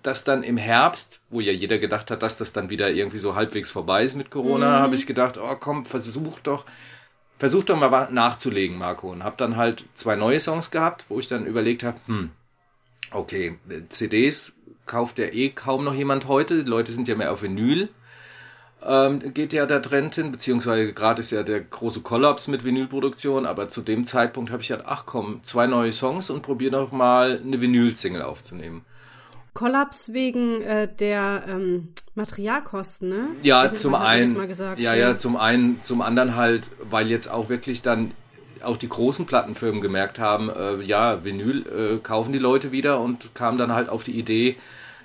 [0.02, 3.36] das dann im Herbst, wo ja jeder gedacht hat, dass das dann wieder irgendwie so
[3.36, 6.66] halbwegs vorbei ist mit Corona, habe ich gedacht, oh komm, versuch doch,
[7.42, 9.10] versuch doch mal nachzulegen, Marco.
[9.10, 12.30] Und habe dann halt zwei neue Songs gehabt, wo ich dann überlegt habe, hm,
[13.10, 17.42] okay, CDs kauft ja eh kaum noch jemand heute, die Leute sind ja mehr auf
[17.42, 17.88] Vinyl.
[18.80, 23.44] Ähm, geht ja der Trend hin, beziehungsweise gerade ist ja der große Kollaps mit Vinylproduktion,
[23.44, 26.92] aber zu dem Zeitpunkt habe ich gedacht, ach komm, zwei neue Songs und probier doch
[26.92, 28.84] mal eine Vinyl-Single aufzunehmen.
[29.54, 33.28] Kollaps wegen äh, der ähm, Materialkosten, ne?
[33.42, 37.48] Ja, Irgendjemand zum einen, gesagt, ja, ja, zum einen, zum anderen halt, weil jetzt auch
[37.48, 38.12] wirklich dann
[38.62, 43.34] auch die großen Plattenfirmen gemerkt haben, äh, ja, Vinyl äh, kaufen die Leute wieder und
[43.34, 44.56] kamen dann halt auf die Idee,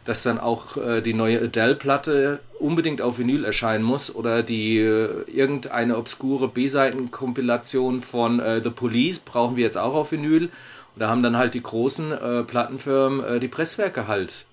[0.06, 5.24] dass dann auch äh, die neue Adele-Platte unbedingt auf Vinyl erscheinen muss oder die äh,
[5.30, 10.50] irgendeine obskure B-Seiten-Kompilation von äh, The Police brauchen wir jetzt auch auf Vinyl.
[10.98, 14.48] Und da haben dann halt die großen äh, Plattenfirmen äh, die Presswerke halt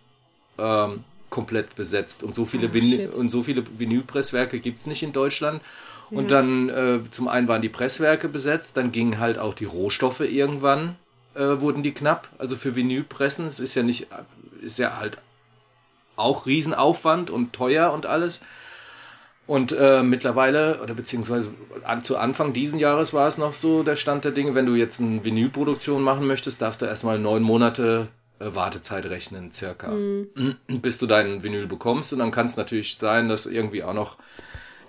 [0.58, 2.22] ähm, komplett besetzt.
[2.22, 3.16] Und so viele, shit.
[3.16, 5.62] und so viele Vinylpresswerke gibt's nicht in Deutschland.
[6.10, 6.42] Und Ja.
[6.42, 10.96] dann äh, zum einen waren die Presswerke besetzt, dann gingen halt auch die Rohstoffe irgendwann,
[11.34, 12.28] äh, wurden die knapp.
[12.36, 14.08] Also für Vinylpressen, es ist ja nicht,
[14.60, 15.16] ist ja halt
[16.14, 18.42] auch Riesenaufwand und teuer und alles.
[19.46, 23.96] Und äh, mittlerweile, oder beziehungsweise an, zu Anfang diesen Jahres war es noch so der
[23.96, 28.08] Stand der Dinge, wenn du jetzt eine Vinylproduktion machen möchtest, darfst du erstmal neun Monate
[28.38, 29.92] äh, Wartezeit rechnen, circa.
[30.68, 32.12] Bis du deinen Vinyl bekommst.
[32.12, 34.18] Und dann kann es natürlich sein, dass irgendwie auch noch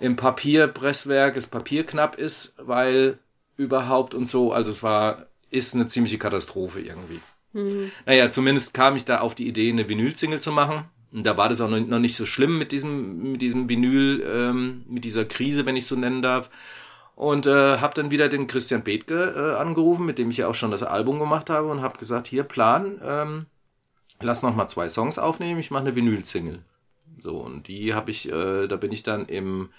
[0.00, 3.18] im Papierpresswerk das Papier knapp ist, weil
[3.56, 7.20] überhaupt und so, also es war, ist eine ziemliche Katastrophe irgendwie.
[8.04, 10.84] Naja, zumindest kam ich da auf die Idee, eine Vinyl-Single zu machen.
[11.12, 14.84] Und da war das auch noch nicht so schlimm mit diesem, mit diesem Vinyl, ähm,
[14.88, 16.50] mit dieser Krise, wenn ich so nennen darf.
[17.14, 20.54] Und äh, habe dann wieder den Christian Bethke äh, angerufen, mit dem ich ja auch
[20.54, 23.46] schon das Album gemacht habe und habe gesagt, hier Plan, ähm,
[24.20, 26.62] lass noch mal zwei Songs aufnehmen, ich mache eine Vinyl-Single.
[27.18, 29.70] So, und die habe ich, äh, da bin ich dann im,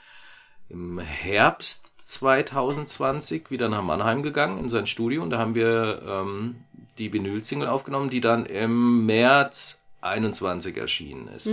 [0.69, 6.55] im Herbst 2020 wieder nach Mannheim gegangen in sein Studio und da haben wir ähm,
[6.97, 11.47] die Vinyl-Single aufgenommen, die dann im März 21 erschienen ist.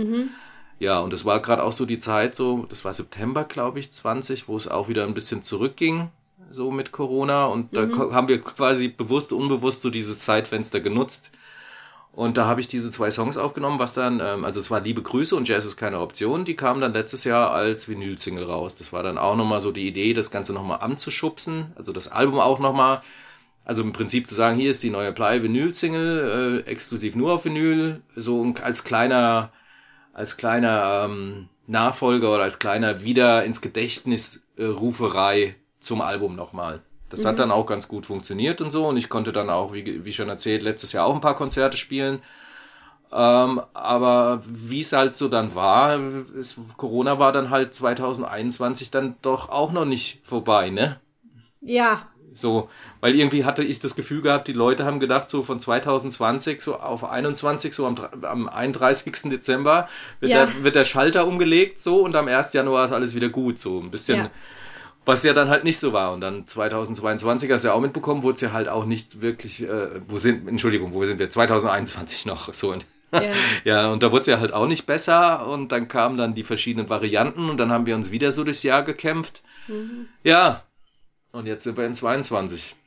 [0.79, 3.91] Ja, und das war gerade auch so die Zeit, so, das war September, glaube ich,
[3.91, 6.09] 20, wo es auch wieder ein bisschen zurückging,
[6.51, 7.45] so mit Corona.
[7.45, 11.31] Und da ko- haben wir quasi bewusst, unbewusst so dieses Zeitfenster genutzt.
[12.11, 15.01] Und da habe ich diese zwei Songs aufgenommen, was dann, ähm, also es war Liebe
[15.01, 18.75] Grüße und Jazz ist keine Option, die kamen dann letztes Jahr als Vinyl-Single raus.
[18.75, 22.39] Das war dann auch nochmal so die Idee, das Ganze nochmal anzuschubsen, also das Album
[22.39, 23.01] auch nochmal,
[23.65, 27.45] also im Prinzip zu sagen, hier ist die neue Play Vinyl-Single, äh, exklusiv nur auf
[27.45, 29.51] Vinyl, so als kleiner,
[30.13, 36.81] als kleiner ähm, Nachfolger oder als kleiner wieder ins Gedächtnis äh, Ruferei zum Album nochmal.
[37.09, 37.27] Das mhm.
[37.27, 38.87] hat dann auch ganz gut funktioniert und so.
[38.87, 41.77] Und ich konnte dann auch, wie, wie schon erzählt, letztes Jahr auch ein paar Konzerte
[41.77, 42.21] spielen.
[43.11, 49.15] Ähm, aber wie es halt so dann war, es, Corona war dann halt 2021 dann
[49.21, 50.99] doch auch noch nicht vorbei, ne?
[51.61, 52.09] Ja.
[52.35, 52.69] So,
[53.01, 56.75] weil irgendwie hatte ich das Gefühl gehabt, die Leute haben gedacht, so von 2020 so
[56.75, 59.31] auf 21, so am, am 31.
[59.31, 59.87] Dezember
[60.19, 60.45] wird, ja.
[60.45, 62.53] der, wird der Schalter umgelegt, so, und am 1.
[62.53, 64.17] Januar ist alles wieder gut, so ein bisschen.
[64.17, 64.31] Ja
[65.05, 66.11] was ja dann halt nicht so war.
[66.11, 69.63] Und dann 2022 hast du ja auch mitbekommen, wurde es ja halt auch nicht wirklich,
[69.63, 71.29] äh, wo sind, Entschuldigung, wo sind wir?
[71.29, 72.53] 2021 noch.
[72.53, 72.73] So.
[72.73, 73.21] Und, ja.
[73.63, 75.47] ja, und da wurde es ja halt auch nicht besser.
[75.47, 78.63] Und dann kamen dann die verschiedenen Varianten und dann haben wir uns wieder so durchs
[78.63, 79.43] Jahr gekämpft.
[79.67, 80.07] Mhm.
[80.23, 80.63] Ja.
[81.35, 82.77] Und jetzt sind wir in 22.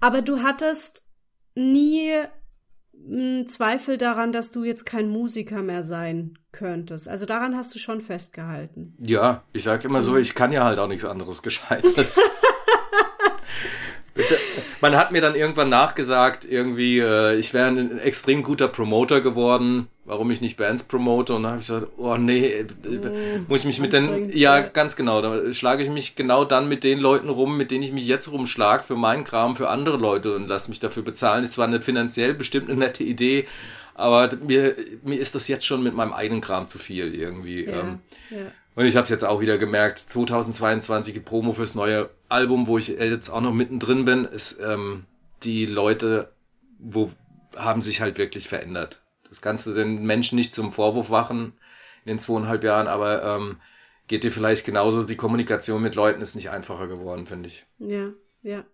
[0.00, 1.02] Aber du hattest
[1.56, 2.12] nie
[3.46, 7.08] Zweifel daran, dass du jetzt kein Musiker mehr sein könntest.
[7.08, 8.94] Also daran hast du schon festgehalten.
[9.00, 10.18] Ja, ich sage immer so, mhm.
[10.18, 12.20] ich kann ja halt auch nichts anderes Gescheites.
[14.14, 14.38] Bitte.
[14.80, 19.88] Man hat mir dann irgendwann nachgesagt, irgendwie, äh, ich wäre ein extrem guter Promoter geworden,
[20.04, 21.34] warum ich nicht Bands promote.
[21.34, 24.60] Und dann habe ich gesagt, oh nee, mm, muss ich mich mit den, ja, ja,
[24.60, 27.92] ganz genau, da schlage ich mich genau dann mit den Leuten rum, mit denen ich
[27.92, 31.44] mich jetzt rumschlag für meinen Kram, für andere Leute und lass mich dafür bezahlen.
[31.44, 33.46] Ist zwar eine finanziell bestimmt eine nette Idee,
[33.94, 37.66] aber mir, mir ist das jetzt schon mit meinem eigenen Kram zu viel irgendwie.
[37.66, 38.38] Ja, ähm, ja.
[38.80, 42.78] Und ich habe es jetzt auch wieder gemerkt, 2022 die Promo fürs neue Album, wo
[42.78, 45.04] ich jetzt auch noch mittendrin bin, ist ähm,
[45.42, 46.32] die Leute,
[46.78, 47.10] wo
[47.54, 49.02] haben sich halt wirklich verändert.
[49.28, 51.52] Das kannst du den Menschen nicht zum Vorwurf machen
[52.06, 53.60] in den zweieinhalb Jahren, aber ähm,
[54.06, 55.04] geht dir vielleicht genauso.
[55.04, 57.66] Die Kommunikation mit Leuten ist nicht einfacher geworden, finde ich.
[57.80, 58.64] Ja, ja.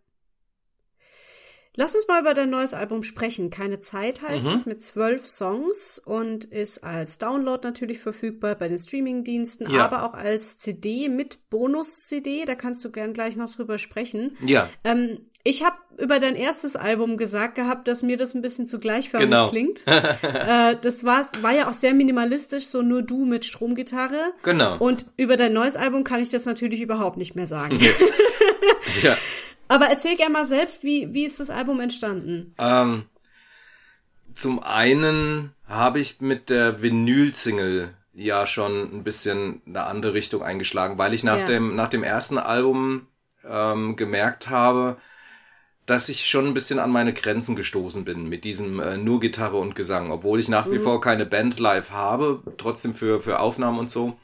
[1.77, 3.51] Lass uns mal über dein neues Album sprechen.
[3.51, 4.53] Keine Zeit heißt mhm.
[4.53, 9.85] es mit zwölf Songs und ist als Download natürlich verfügbar bei den Streamingdiensten, ja.
[9.85, 12.47] aber auch als CD mit Bonus-CD.
[12.47, 14.39] Da kannst du gern gleich noch drüber sprechen.
[14.41, 14.71] Ja.
[14.85, 18.81] Ähm, ich habe über dein erstes Album gesagt gehabt, dass mir das ein bisschen zu
[18.81, 19.49] gleichförmig genau.
[19.49, 19.83] klingt.
[19.87, 24.33] äh, das war, war ja auch sehr minimalistisch, so nur du mit Stromgitarre.
[24.43, 24.77] Genau.
[24.79, 27.81] Und über dein neues Album kann ich das natürlich überhaupt nicht mehr sagen.
[29.03, 29.17] ja.
[29.68, 32.55] Aber erzähl gerne mal selbst, wie, wie ist das Album entstanden?
[32.59, 33.05] Ähm,
[34.35, 40.98] zum einen habe ich mit der Vinyl-Single ja schon ein bisschen eine andere Richtung eingeschlagen,
[40.98, 41.46] weil ich nach ja.
[41.46, 43.07] dem nach dem ersten Album
[43.44, 44.96] ähm, gemerkt habe,
[45.85, 49.59] dass ich schon ein bisschen an meine Grenzen gestoßen bin mit diesem äh, nur Gitarre
[49.59, 50.83] und Gesang, obwohl ich nach wie mhm.
[50.83, 54.18] vor keine Band live habe, trotzdem für für Aufnahmen und so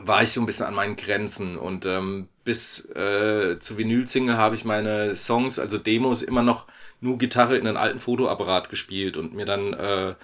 [0.00, 4.54] war ich so ein bisschen an meinen Grenzen und ähm, bis äh, zu Vinyl-Single habe
[4.54, 6.66] ich meine Songs, also Demos, immer noch
[7.00, 10.14] nur Gitarre in einen alten Fotoapparat gespielt und mir dann äh,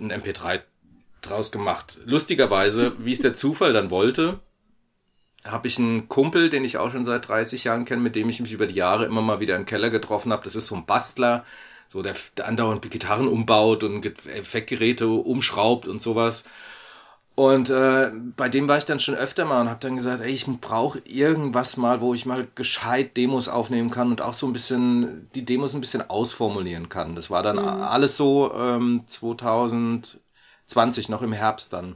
[0.00, 0.62] ein MP3
[1.22, 1.98] draus gemacht.
[2.04, 4.40] Lustigerweise, wie es der Zufall dann wollte,
[5.44, 8.40] habe ich einen Kumpel, den ich auch schon seit 30 Jahren kenne, mit dem ich
[8.40, 10.44] mich über die Jahre immer mal wieder im Keller getroffen habe.
[10.44, 11.44] Das ist so ein Bastler,
[11.88, 16.44] so der, der andauernd Gitarren umbaut und Effektgeräte umschraubt und sowas.
[17.38, 20.32] Und äh, bei dem war ich dann schon öfter mal und habe dann gesagt, ey,
[20.32, 24.52] ich brauche irgendwas mal, wo ich mal gescheit Demos aufnehmen kann und auch so ein
[24.52, 27.14] bisschen die Demos ein bisschen ausformulieren kann.
[27.14, 27.62] Das war dann mhm.
[27.62, 31.94] alles so ähm, 2020 noch im Herbst dann,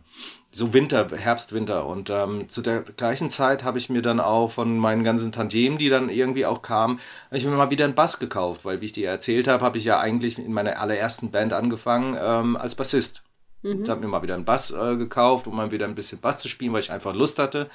[0.52, 1.87] so Winter, Herbst, Winter.
[1.87, 5.76] Und ähm, zu der gleichen Zeit habe ich mir dann auch von meinen ganzen Tantiemen,
[5.76, 8.87] die dann irgendwie auch kamen, habe ich mir mal wieder einen Bass gekauft, weil wie
[8.87, 12.76] ich dir erzählt habe, habe ich ja eigentlich in meiner allerersten Band angefangen ähm, als
[12.76, 13.24] Bassist.
[13.62, 13.83] Mhm.
[13.83, 16.38] Ich habe mir mal wieder einen Bass äh, gekauft, um mal wieder ein bisschen Bass
[16.38, 17.68] zu spielen, weil ich einfach Lust hatte.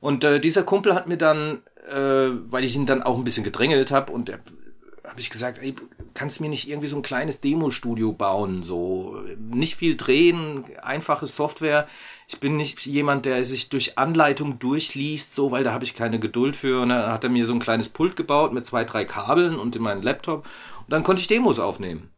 [0.00, 3.44] Und äh, dieser Kumpel hat mir dann, äh, weil ich ihn dann auch ein bisschen
[3.44, 5.74] gedrängelt habe und habe ich gesagt, ey,
[6.14, 11.26] kannst du mir nicht irgendwie so ein kleines Demo-Studio bauen, so nicht viel drehen, einfache
[11.26, 11.88] Software.
[12.28, 16.20] Ich bin nicht jemand, der sich durch Anleitung durchliest, so, weil da habe ich keine
[16.20, 16.80] Geduld für.
[16.82, 19.74] Und dann hat er mir so ein kleines Pult gebaut mit zwei, drei Kabeln und
[19.76, 20.46] in meinen Laptop
[20.80, 22.10] und dann konnte ich Demos aufnehmen.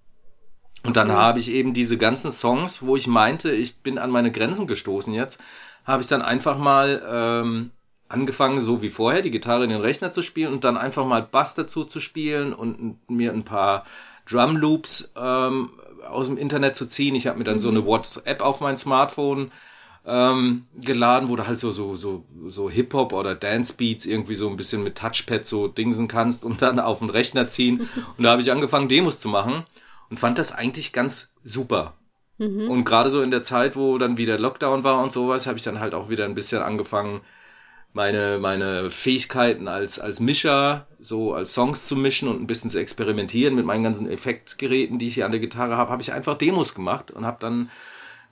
[0.84, 4.32] Und dann habe ich eben diese ganzen Songs, wo ich meinte, ich bin an meine
[4.32, 5.40] Grenzen gestoßen jetzt,
[5.84, 7.70] habe ich dann einfach mal ähm,
[8.08, 11.22] angefangen, so wie vorher, die Gitarre in den Rechner zu spielen und dann einfach mal
[11.22, 13.84] Bass dazu zu spielen und mir ein paar
[14.28, 15.70] Drum Loops ähm,
[16.08, 17.14] aus dem Internet zu ziehen.
[17.14, 17.60] Ich habe mir dann mhm.
[17.60, 19.52] so eine WhatsApp auf mein Smartphone
[20.04, 24.34] ähm, geladen, wo du halt so so so so Hip Hop oder Dance Beats irgendwie
[24.34, 27.88] so ein bisschen mit Touchpad so dingsen kannst und dann auf den Rechner ziehen.
[28.18, 29.64] Und da habe ich angefangen Demos zu machen
[30.12, 31.94] und fand das eigentlich ganz super.
[32.68, 35.64] Und gerade so in der Zeit, wo dann wieder Lockdown war und sowas, habe ich
[35.64, 37.22] dann halt auch wieder ein bisschen angefangen,
[37.94, 42.78] meine, meine Fähigkeiten als, als Mischer, so als Songs zu mischen und ein bisschen zu
[42.78, 46.36] experimentieren mit meinen ganzen Effektgeräten, die ich hier an der Gitarre habe, habe ich einfach
[46.36, 47.70] Demos gemacht und habe dann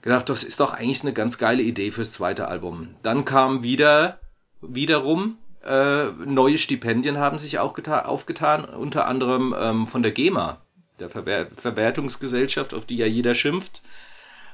[0.03, 2.89] gedacht, das ist doch eigentlich eine ganz geile Idee fürs zweite Album.
[3.01, 4.19] Dann kam wieder,
[4.61, 10.61] wiederum, äh, neue Stipendien haben sich auch geta- aufgetan, unter anderem ähm, von der GEMA,
[11.01, 13.81] der Verwer Verwertungsgesellschaft, auf die ja jeder schimpft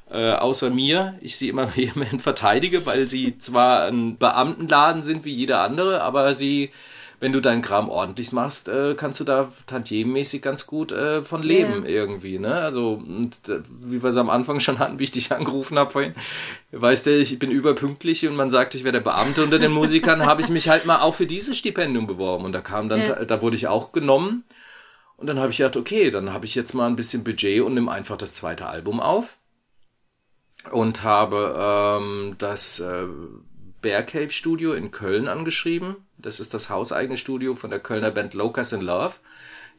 [0.10, 1.18] äh, außer mir.
[1.22, 6.34] Ich sie immer vehement verteidige, weil sie zwar ein Beamtenladen sind wie jeder andere, aber
[6.34, 6.72] sie,
[7.20, 11.44] wenn du deinen Kram ordentlich machst, äh, kannst du da tantiemenmäßig ganz gut äh, von
[11.44, 11.90] leben Ja.
[11.90, 12.40] irgendwie.
[12.40, 12.54] Ne?
[12.54, 15.92] Also, und, äh, wie wir es am Anfang schon hatten, wie ich dich angerufen habe
[15.92, 16.14] vorhin,
[16.72, 20.26] weißt du, ich bin überpünktlich und man sagt, ich wäre der Beamte unter den Musikern,
[20.26, 23.26] habe ich mich halt mal auch für dieses Stipendium beworben und da kam dann, Ja.
[23.26, 24.44] da wurde ich auch genommen.
[25.18, 27.74] Und dann habe ich gedacht, okay, dann habe ich jetzt mal ein bisschen Budget und
[27.74, 29.40] nehme einfach das zweite Album auf
[30.72, 33.08] und habe ähm, das äh,
[33.82, 35.96] Bear Cave Studio in Köln angeschrieben.
[36.18, 39.16] Das ist das hauseigene Studio von der Kölner Band Locust in Love,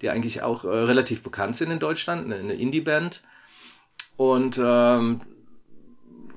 [0.03, 3.23] die eigentlich auch äh, relativ bekannt sind in Deutschland, eine, eine Indie-Band.
[4.17, 5.21] Und ähm,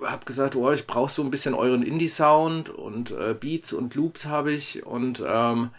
[0.03, 4.25] habe gesagt, oh, ich brauche so ein bisschen euren Indie-Sound und äh, Beats und Loops
[4.25, 5.71] habe ich und ähm,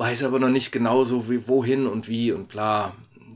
[0.00, 2.92] weiß aber noch nicht genau so, wie, wohin und wie und bla.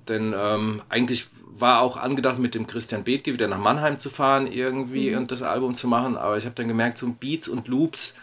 [0.08, 4.50] Denn ähm, eigentlich war auch angedacht, mit dem Christian Bethke wieder nach Mannheim zu fahren
[4.50, 8.16] irgendwie und das Album zu machen, aber ich habe dann gemerkt, so Beats und Loops,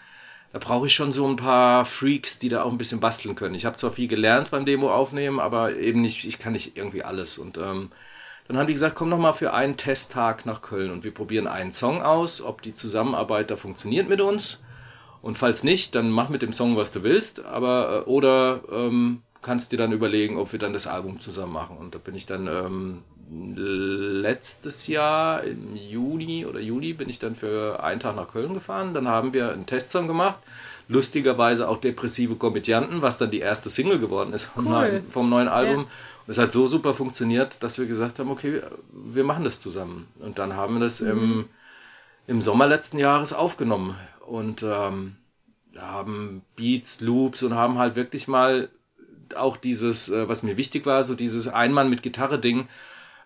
[0.54, 3.54] da brauche ich schon so ein paar Freaks, die da auch ein bisschen basteln können.
[3.54, 7.04] Ich habe zwar viel gelernt beim Demo aufnehmen, aber eben nicht, ich kann nicht irgendwie
[7.04, 7.38] alles.
[7.38, 7.92] Und ähm,
[8.48, 11.46] dann haben die gesagt, komm doch mal für einen Testtag nach Köln und wir probieren
[11.46, 14.60] einen Song aus, ob die Zusammenarbeit da funktioniert mit uns.
[15.22, 19.22] Und falls nicht, dann mach mit dem Song, was du willst, aber äh, oder ähm,
[19.42, 21.78] kannst dir dann überlegen, ob wir dann das Album zusammen machen.
[21.78, 27.36] Und da bin ich dann ähm, letztes Jahr im Juni oder Juli bin ich dann
[27.36, 28.94] für einen Tag nach Köln gefahren.
[28.94, 30.40] Dann haben wir einen Testsong gemacht.
[30.88, 34.72] Lustigerweise auch depressive Komödianten, was dann die erste Single geworden ist vom, Cool.
[34.72, 35.84] neuen, vom neuen Album.
[35.84, 35.88] Und
[36.28, 40.08] es hat so super funktioniert, dass wir gesagt haben, okay, wir machen das zusammen.
[40.20, 41.46] Und dann haben wir das im,
[42.28, 43.96] im Sommer letzten Jahres aufgenommen
[44.32, 45.18] und ähm,
[45.78, 48.70] haben Beats, Loops und haben halt wirklich mal
[49.36, 52.68] auch dieses, äh, was mir wichtig war, so dieses Einmann mit Gitarre-Ding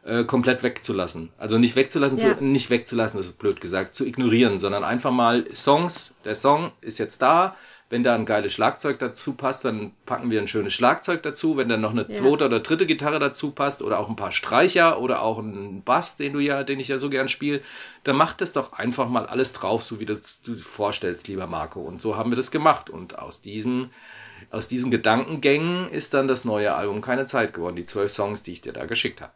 [0.05, 1.31] äh, komplett wegzulassen.
[1.37, 2.37] Also nicht wegzulassen, Ja.
[2.37, 6.71] zu, nicht wegzulassen, das ist blöd gesagt, zu ignorieren, sondern einfach mal Songs, der Song
[6.81, 7.55] ist jetzt da,
[7.89, 11.55] wenn da ein geiles Schlagzeug dazu passt, dann packen wir ein schönes Schlagzeug dazu.
[11.55, 12.13] Wenn dann noch eine Ja.
[12.15, 16.17] zweite oder dritte Gitarre dazu passt oder auch ein paar Streicher oder auch ein Bass,
[16.17, 17.61] den du ja, den ich ja so gern spiele,
[18.03, 21.45] dann mach das doch einfach mal alles drauf, so wie das du dir vorstellst, lieber
[21.45, 21.79] Marco.
[21.79, 22.89] Und so haben wir das gemacht.
[22.89, 23.91] Und aus diesen,
[24.49, 27.75] aus diesen Gedankengängen ist dann das neue Album keine Zeit geworden.
[27.75, 29.31] Die zwölf Songs, die ich dir da geschickt habe.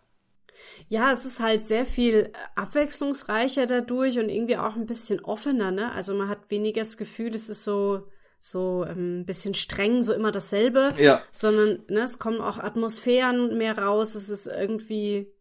[0.89, 5.91] Ja, es ist halt sehr viel abwechslungsreicher dadurch und irgendwie auch ein bisschen offener, ne?
[5.91, 8.07] Also man hat weniger das Gefühl, es ist so,
[8.39, 10.95] so ähm, ein bisschen streng, so immer dasselbe.
[10.97, 11.21] Ja.
[11.31, 15.31] Sondern, ne, es kommen auch Atmosphären mehr raus, es ist irgendwie,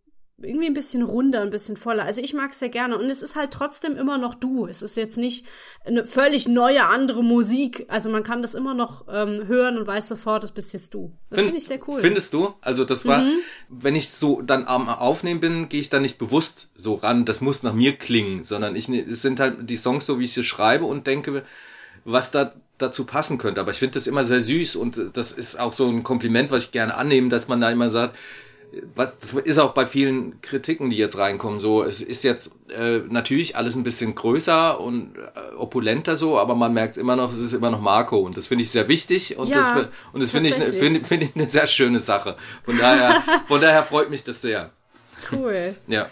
[0.41, 2.05] irgendwie ein bisschen runder, ein bisschen voller.
[2.05, 2.97] Also ich mag es sehr gerne.
[2.97, 4.67] Und es ist halt trotzdem immer noch du.
[4.69, 5.45] Es ist jetzt nicht
[5.85, 7.87] eine völlig neue, andere Musik.
[7.89, 11.13] Also man kann das immer noch ähm, hören und weiß sofort, das bist jetzt du.
[11.31, 11.97] Das finde ich sehr cool.
[11.97, 12.03] Mhm.
[12.03, 12.55] Findest du?
[12.61, 13.25] Also das war,
[13.69, 17.41] wenn ich so dann am Aufnehmen bin, gehe ich da nicht bewusst so ran, das
[17.41, 20.35] muss nach mir klingen, sondern ich, ne- es sind halt die Songs so, wie ich
[20.35, 21.45] sie schreibe und denke,
[22.05, 23.61] was da dazu passen könnte.
[23.61, 26.67] Aber ich finde das immer sehr süß und das ist auch so ein Kompliment, was
[26.67, 28.17] ich gerne annehme, dass man da immer sagt,
[28.95, 32.99] was, das ist auch bei vielen Kritiken, die jetzt reinkommen, so, es ist jetzt äh,
[33.09, 37.39] natürlich alles ein bisschen größer und äh, opulenter so, aber man merkt immer noch, es
[37.39, 40.31] ist immer noch Marco und das finde ich sehr wichtig und Ja, das und das
[40.33, 40.83] finde ich tatsächlich.
[40.83, 42.37] finde finde ich eine sehr schöne Sache.
[42.65, 44.71] Von daher von daher freut mich das sehr.
[45.33, 45.77] Cool.
[45.87, 46.09] Ja.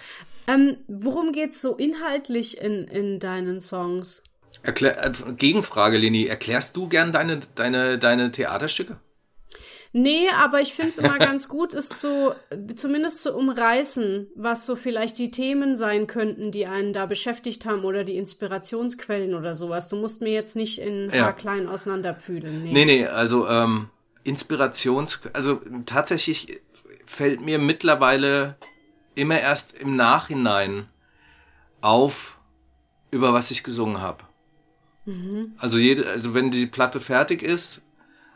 [0.46, 4.22] ähm, worum geht's so inhaltlich in, in deinen Songs?
[4.62, 8.98] Erklär, äh, Gegenfrage, Leni, erklärst du gern deine deine deine Theaterstücke?
[9.92, 12.34] Nee, aber ich finde es immer ganz gut, es zu,
[12.74, 17.84] zumindest zu umreißen, was so vielleicht die Themen sein könnten, die einen da beschäftigt haben
[17.84, 19.88] oder die Inspirationsquellen oder sowas.
[19.88, 21.24] Du musst mir jetzt nicht in Ja.
[21.24, 22.62] haarklein auseinanderpfühlen.
[22.62, 22.72] Nee.
[22.72, 23.88] Nee, nee, also ähm,
[24.24, 26.60] Inspirations, also tatsächlich
[27.06, 28.56] fällt mir mittlerweile
[29.14, 30.88] immer erst im Nachhinein
[31.80, 32.38] auf,
[33.10, 34.24] über was ich gesungen habe.
[35.58, 37.85] Also jede, also wenn die Platte fertig ist,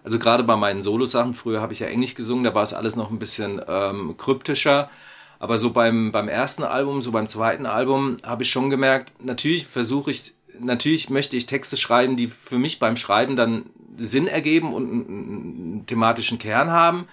[0.02, 2.96] also gerade bei meinen Solosachen, früher habe ich ja Englisch gesungen, da war es alles
[2.96, 4.90] noch ein bisschen ähm, kryptischer.
[5.38, 9.66] Aber so beim, beim ersten Album, so beim zweiten Album, habe ich schon gemerkt, natürlich
[9.66, 13.64] versuche ich, natürlich möchte ich Texte schreiben, die für mich beim Schreiben dann
[13.96, 17.07] Sinn ergeben und einen, einen thematischen Kern haben.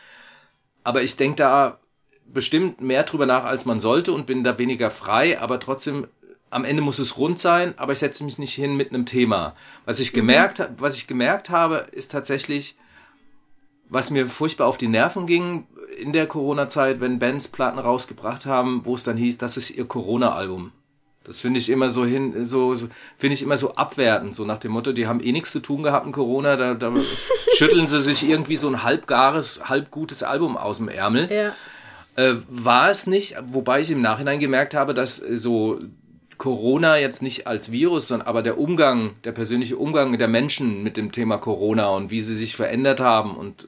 [0.83, 1.79] Aber ich denke da
[2.25, 6.07] bestimmt mehr drüber nach, als man sollte und bin da weniger frei, aber trotzdem
[6.49, 9.55] am Ende muss es rund sein, aber ich setze mich nicht hin mit einem Thema.
[9.85, 10.75] Was ich gemerkt, mhm.
[10.79, 12.75] was ich gemerkt habe, ist tatsächlich,
[13.89, 15.67] was mir furchtbar auf die Nerven ging
[15.99, 19.85] in der Corona-Zeit, wenn Bands Platten rausgebracht haben, wo es dann hieß, das ist ihr
[19.85, 20.71] Corona-Album.
[21.23, 22.87] Das finde ich immer so hin, so, so
[23.17, 25.83] finde ich immer so abwertend, so nach dem Motto, die haben eh nichts zu tun
[25.83, 26.93] gehabt in Corona, da, da
[27.55, 31.29] schütteln sie sich irgendwie so ein halbgares, halbgutes Album aus dem Ärmel.
[31.29, 31.53] Ja.
[32.15, 35.81] Äh, war es nicht, wobei ich im Nachhinein gemerkt habe, dass äh, so
[36.38, 40.97] Corona jetzt nicht als Virus, sondern aber der Umgang, der persönliche Umgang der Menschen mit
[40.97, 43.67] dem Thema Corona und wie sie sich verändert haben und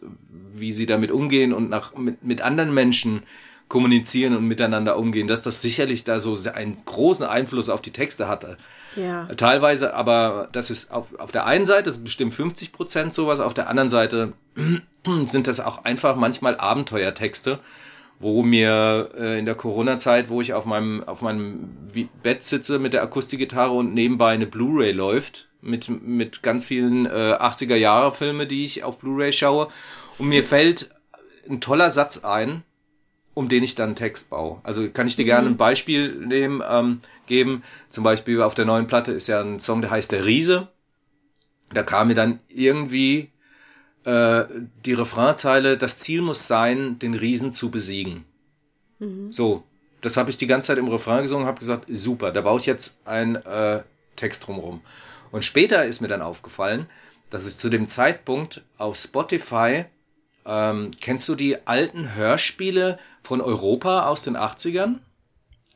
[0.53, 3.23] wie sie damit umgehen und nach, mit, mit anderen Menschen
[3.69, 8.27] kommunizieren und miteinander umgehen, dass das sicherlich da so einen großen Einfluss auf die Texte
[8.27, 8.57] hatte.
[8.95, 9.25] Ja.
[9.35, 13.39] Teilweise, aber das ist auf, auf der einen Seite, das ist bestimmt 50 Prozent sowas,
[13.39, 14.33] auf der anderen Seite
[15.25, 17.59] sind das auch einfach manchmal Abenteuertexte,
[18.19, 21.69] wo mir äh, in der Corona-Zeit, wo ich auf meinem, auf meinem
[22.21, 27.09] Bett sitze mit der Akustikgitarre und nebenbei eine Blu-ray läuft, mit, mit ganz vielen äh,
[27.09, 29.69] 80er-Jahre-Filme, die ich auf Blu-ray schaue.
[30.17, 30.89] Und mir fällt
[31.49, 32.63] ein toller Satz ein,
[33.33, 34.59] um den ich dann Text baue.
[34.63, 37.63] Also kann ich dir gerne ein Beispiel nehmen, ähm, geben.
[37.89, 40.67] Zum Beispiel auf der neuen Platte ist ja ein Song, der heißt Der Riese.
[41.73, 43.31] Da kam mir dann irgendwie
[44.09, 44.47] äh,
[44.85, 48.25] die Refrainzeile, das Ziel muss sein, den Riesen zu besiegen.
[48.97, 49.31] Mhm.
[49.31, 49.63] So,
[50.01, 52.65] das habe ich die ganze Zeit im Refrain gesungen, habe gesagt, super, da baue ich
[52.65, 53.83] jetzt einen äh,
[54.15, 54.81] Text drumherum.
[55.31, 56.89] Und später ist mir dann aufgefallen,
[57.29, 59.85] dass ich zu dem Zeitpunkt auf Spotify,
[60.43, 64.95] ähm, kennst du die alten Hörspiele von Europa aus den 80ern?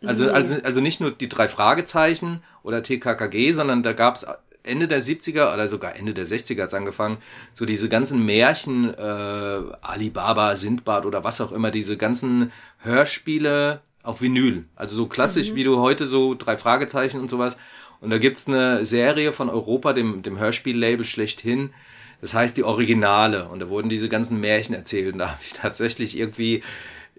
[0.04, 4.26] Also, also, also nicht nur die drei Fragezeichen oder TKKG, sondern da gab's
[4.64, 7.18] Ende der 70er oder sogar Ende der 60er hat's angefangen,
[7.54, 14.22] so diese ganzen Märchen, äh, Alibaba, Sindbad oder was auch immer, diese ganzen Hörspiele auf
[14.22, 14.66] Vinyl.
[14.76, 17.58] Also so klassisch, wie du heute so drei Fragezeichen und sowas.
[18.02, 21.74] Und da gibt's eine Serie von Europa, dem, dem Hörspiellabel schlechthin.
[22.20, 23.48] Das heißt die Originale.
[23.48, 25.14] Und da wurden diese ganzen Märchen erzählt.
[25.14, 26.64] Und da habe ich tatsächlich irgendwie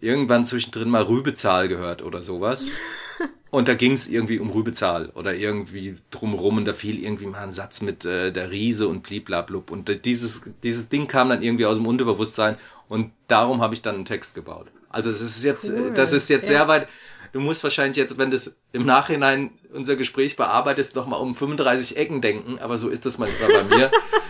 [0.04, 2.68] irgendwann zwischendrin mal Rübezahl gehört oder sowas.
[3.50, 7.38] Und da ging es irgendwie um Rübezahl oder irgendwie drumrum und da fiel irgendwie mal
[7.44, 9.70] ein Satz mit äh, der Riese und bliblablub.
[9.70, 12.56] Und äh, dieses, dieses Ding kam dann irgendwie aus dem Unterbewusstsein
[12.88, 14.66] und darum habe ich dann einen Text gebaut.
[14.88, 15.92] Also das ist jetzt, Cool.
[15.94, 16.58] das ist jetzt Ja.
[16.58, 16.88] sehr weit.
[17.32, 21.96] Du musst wahrscheinlich jetzt, wenn das im Nachhinein unser Gespräch bearbeitest, noch mal um 35
[21.96, 23.90] Ecken denken, aber so ist das manchmal bei mir.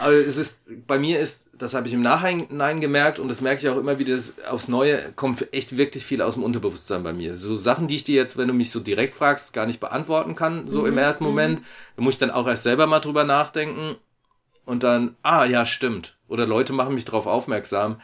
[0.00, 3.60] Aber es ist, bei mir ist, das habe ich im Nachhinein gemerkt und das merke
[3.60, 7.12] ich auch immer wieder, das aufs Neue kommt echt wirklich viel aus dem Unterbewusstsein bei
[7.12, 7.36] mir.
[7.36, 10.34] So Sachen, die ich dir jetzt, wenn du mich so direkt fragst, gar nicht beantworten
[10.34, 11.62] kann, so im ersten Moment.
[11.96, 13.96] Da muss ich dann auch erst selber mal drüber nachdenken
[14.64, 16.16] und dann, ah ja, stimmt.
[16.28, 18.00] Oder Leute machen mich darauf aufmerksam,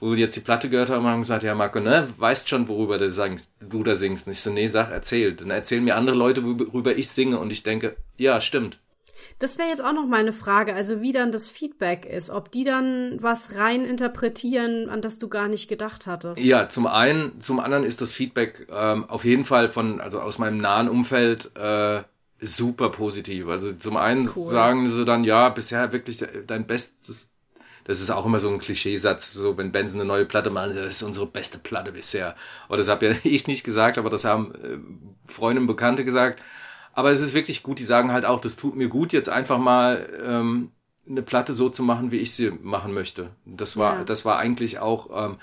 [0.00, 2.98] wo jetzt die Platte gehört haben und haben gesagt, ja Marco, ne, weißt schon, worüber
[2.98, 4.26] du, singst, du da singst.
[4.26, 5.34] Und ich so, nee, sag, erzähl.
[5.34, 8.78] Dann erzählen mir andere Leute, worüber ich singe und ich denke, ja, stimmt.
[9.38, 12.64] Das wäre jetzt auch noch meine Frage, also wie dann das Feedback ist, ob die
[12.64, 16.40] dann was rein interpretieren, an das du gar nicht gedacht hattest.
[16.40, 20.38] Ja, zum einen, zum anderen ist das Feedback ähm, auf jeden Fall von, also aus
[20.38, 22.02] meinem nahen Umfeld äh,
[22.40, 23.46] super positiv.
[23.46, 24.50] Also zum einen Cool.
[24.50, 27.32] sagen sie dann, ja, bisher wirklich dein bestes,
[27.84, 30.94] das ist auch immer so ein Klischeesatz, so wenn Bands eine neue Platte machen, das
[30.94, 32.34] ist unsere beste Platte bisher.
[32.66, 36.42] Aber das habe ja ich nicht gesagt, aber das haben äh, Freunde und Bekannte gesagt.
[36.98, 39.58] Aber es ist wirklich gut, die sagen halt auch, das tut mir gut, jetzt einfach
[39.58, 40.72] mal ähm,
[41.08, 43.30] eine Platte so zu machen, wie ich sie machen möchte.
[43.46, 44.04] Das war, Ja.
[44.04, 45.36] das war eigentlich auch ähm,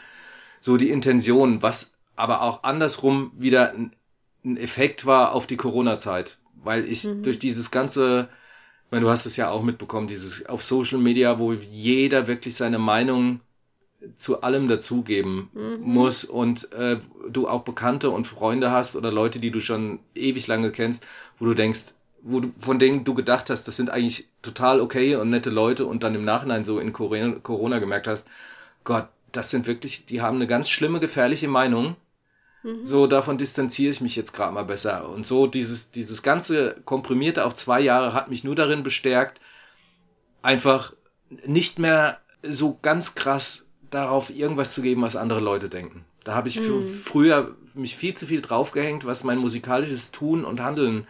[0.59, 3.95] so die Intention, was aber auch andersrum wieder ein,
[4.43, 8.27] ein Effekt war auf die Corona-Zeit, weil ich durch dieses ganze,
[8.87, 12.57] ich meine, du hast es ja auch mitbekommen, dieses auf Social Media, wo jeder wirklich
[12.57, 13.39] seine Meinung
[14.15, 15.49] zu allem dazugeben
[15.81, 16.97] muss und äh,
[17.29, 21.05] du auch Bekannte und Freunde hast oder Leute, die du schon ewig lange kennst,
[21.37, 25.15] wo du denkst, wo du, von denen du gedacht hast, das sind eigentlich total okay
[25.15, 28.27] und nette Leute und dann im Nachhinein so in Corona, Corona gemerkt hast,
[28.83, 31.95] Gott, das sind wirklich, die haben eine ganz schlimme, gefährliche Meinung.
[32.83, 35.07] So, davon distanziere ich mich jetzt gerade mal besser.
[35.09, 39.39] Und so dieses, dieses ganze Komprimierte auf zwei Jahre hat mich nur darin bestärkt,
[40.41, 40.93] einfach
[41.45, 43.64] nicht mehr so ganz krass
[43.95, 46.05] darauf irgendwas zu geben, was andere Leute denken.
[46.23, 50.61] Da habe ich fr- früher mich viel zu viel draufgehängt, was mein musikalisches Tun und
[50.61, 51.07] Handeln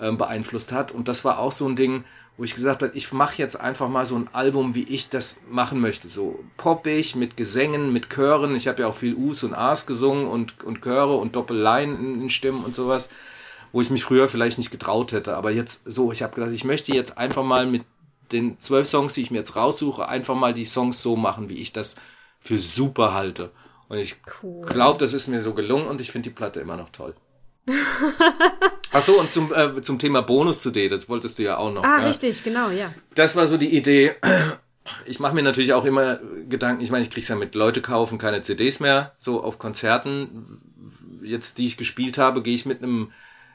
[0.00, 0.92] ähm, beeinflusst hat.
[0.92, 2.04] Und das war auch so ein Ding,
[2.36, 5.42] wo ich gesagt habe, ich mache jetzt einfach mal so ein Album, wie ich das
[5.50, 6.08] machen möchte.
[6.08, 8.54] So poppig, mit Gesängen, mit Chören.
[8.56, 12.22] Ich habe ja auch viel Us und As gesungen und, und Chöre und Doppellein in,
[12.22, 13.10] in Stimmen und sowas,
[13.72, 15.36] wo ich mich früher vielleicht nicht getraut hätte.
[15.36, 17.82] Aber jetzt so, ich habe gedacht, ich möchte jetzt einfach mal mit
[18.32, 21.60] den zwölf Songs, die ich mir jetzt raussuche, einfach mal die Songs so machen, wie
[21.60, 21.96] ich das
[22.40, 23.50] für super halte.
[23.88, 24.64] Und ich Cool.
[24.66, 27.14] glaube, das ist mir so gelungen und ich finde die Platte immer noch toll.
[28.92, 31.84] Ach so, und zum, äh, zum Thema Bonus-CD, das wolltest du ja auch noch.
[31.84, 32.06] Ah, ja.
[32.06, 32.92] richtig, genau, ja.
[33.14, 34.14] Das war so die Idee.
[35.04, 36.18] Ich mache mir natürlich auch immer
[36.48, 40.60] Gedanken, ich meine, ich krieg's ja mit, Leute kaufen keine CDs mehr, so auf Konzerten.
[41.22, 43.12] Jetzt, die ich gespielt habe, gehe ich mit einem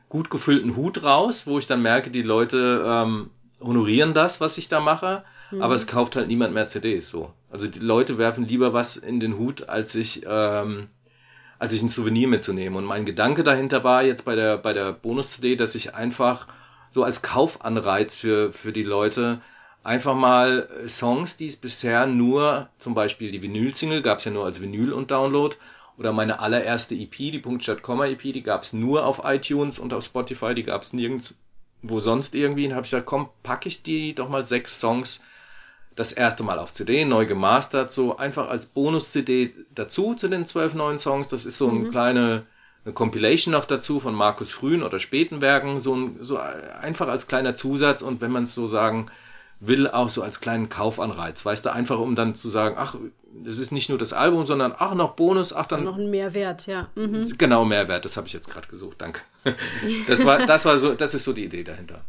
[0.07, 3.29] gut gefüllten Hut raus, wo ich dann merke, die Leute ähm,
[3.61, 5.23] honorieren das, was ich da mache,
[5.59, 7.31] aber es kauft halt niemand mehr CDs so.
[7.49, 10.87] Also die Leute werfen lieber was in den Hut, als sich ähm,
[11.57, 12.77] als ich ein Souvenir mitzunehmen.
[12.77, 16.47] Und mein Gedanke dahinter war jetzt bei der bei der Bonus-CD, dass ich einfach
[16.89, 19.41] so als Kaufanreiz für für die Leute
[19.83, 24.31] einfach mal äh, Songs, die es bisher nur, zum Beispiel die Vinyl-Single gab es ja
[24.31, 25.55] nur als Vinyl und Download,
[25.97, 29.79] oder meine allererste EP, die Punkt statt Komma EP, die gab es nur auf iTunes
[29.79, 31.39] und auf Spotify, die gab es nirgends
[31.89, 32.67] wo sonst irgendwie.
[32.67, 35.21] Und habe ich gesagt, komm, packe ich die doch mal sechs Songs
[35.95, 40.73] das erste Mal auf CD, neu gemastert, so einfach als Bonus-CD dazu zu den zwölf
[40.73, 41.29] neuen Songs.
[41.29, 42.45] Das ist so eine kleine
[42.85, 47.27] eine Compilation noch dazu von Markus frühen oder späten Werken, so, ein, so einfach als
[47.27, 49.07] kleiner Zusatz und wenn man es so sagen
[49.59, 51.45] will, auch so als kleinen Kaufanreiz.
[51.45, 52.95] Weißt du, einfach um dann zu sagen, ach,
[53.43, 56.67] das ist nicht nur das Album, sondern ach, noch Bonus, ach, dann Noch ein Mehrwert,
[56.67, 56.87] ja.
[56.95, 57.37] Mhm.
[57.37, 59.21] genau Mehrwert, das habe ich jetzt gerade gesucht, danke.
[60.07, 62.03] Das war, das war so, das ist so die Idee dahinter.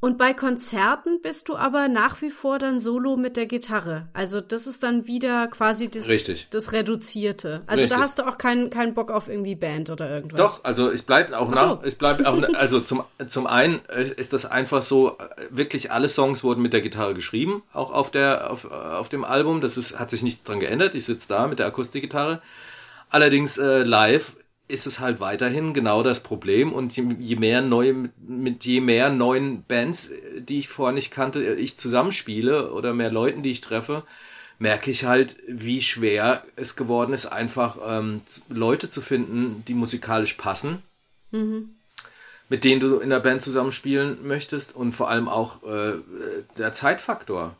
[0.00, 4.06] Und bei Konzerten bist du aber nach wie vor dann solo mit der Gitarre.
[4.12, 6.48] Also das ist dann wieder quasi das, Richtig.
[6.50, 7.62] das Reduzierte.
[7.66, 7.96] Also Richtig.
[7.98, 10.38] da hast du auch keinen keinen Bock auf irgendwie Band oder irgendwas.
[10.38, 11.66] Doch, also ich bleibe auch Ach so.
[11.66, 15.90] nach, ich bleibe auch, also zum, zum einen äh, ist das einfach so, äh, wirklich
[15.90, 19.60] alle Songs wurden mit der Gitarre geschrieben, auch auf der, auf, äh, auf dem Album,
[19.60, 22.40] das ist, hat sich nichts dran geändert, ich sitze da mit der Akustikgitarre.
[23.10, 24.36] Allerdings äh, live
[24.68, 26.72] ist es halt weiterhin genau das Problem.
[26.72, 31.10] Und je, je mehr neue, mit je mehr neuen Bands, äh, die ich vorher nicht
[31.10, 34.04] kannte, äh, ich zusammenspiele oder mehr Leuten, die ich treffe,
[34.58, 40.34] merke ich halt, wie schwer es geworden ist, einfach ähm, Leute zu finden, die musikalisch
[40.34, 40.82] passen,
[42.48, 45.94] mit denen du in der Band zusammenspielen möchtest und vor allem auch äh,
[46.56, 47.56] der Zeitfaktor.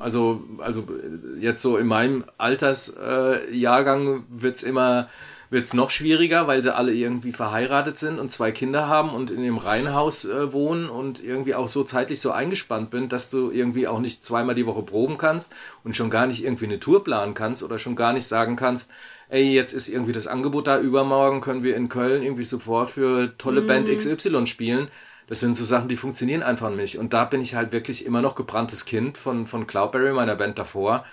[0.00, 5.08] Also, also äh, jetzt so in meinem Altersjahrgang äh, Jahrgang wird's immer
[5.50, 9.42] wird's noch schwieriger, weil sie alle irgendwie verheiratet sind und zwei Kinder haben und in
[9.42, 13.88] dem Reihenhaus äh, wohnen und irgendwie auch so zeitlich so eingespannt bin, dass du irgendwie
[13.88, 17.34] auch nicht zweimal die Woche proben kannst und schon gar nicht irgendwie eine Tour planen
[17.34, 18.90] kannst oder schon gar nicht sagen kannst,
[19.28, 23.36] ey, jetzt ist irgendwie das Angebot da, übermorgen können wir in Köln irgendwie sofort für
[23.36, 24.88] tolle Band XY spielen.
[25.26, 26.98] Das sind so Sachen, die funktionieren einfach nicht.
[26.98, 30.58] Und da bin ich halt wirklich immer noch gebranntes Kind von, von Cloudberry, meiner Band
[30.58, 31.04] davor.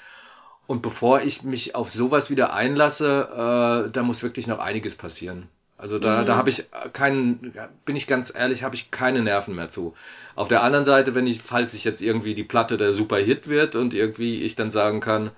[0.68, 5.48] Und bevor ich mich auf sowas wieder einlasse, äh, da muss wirklich noch einiges passieren.
[5.78, 7.54] Also da, da habe ich keinen,
[7.86, 9.94] bin ich ganz ehrlich, habe ich keine Nerven mehr zu.
[10.36, 13.76] Auf der anderen Seite, wenn ich, falls ich jetzt irgendwie die Platte der Superhit wird
[13.76, 15.32] und irgendwie ich dann sagen kann,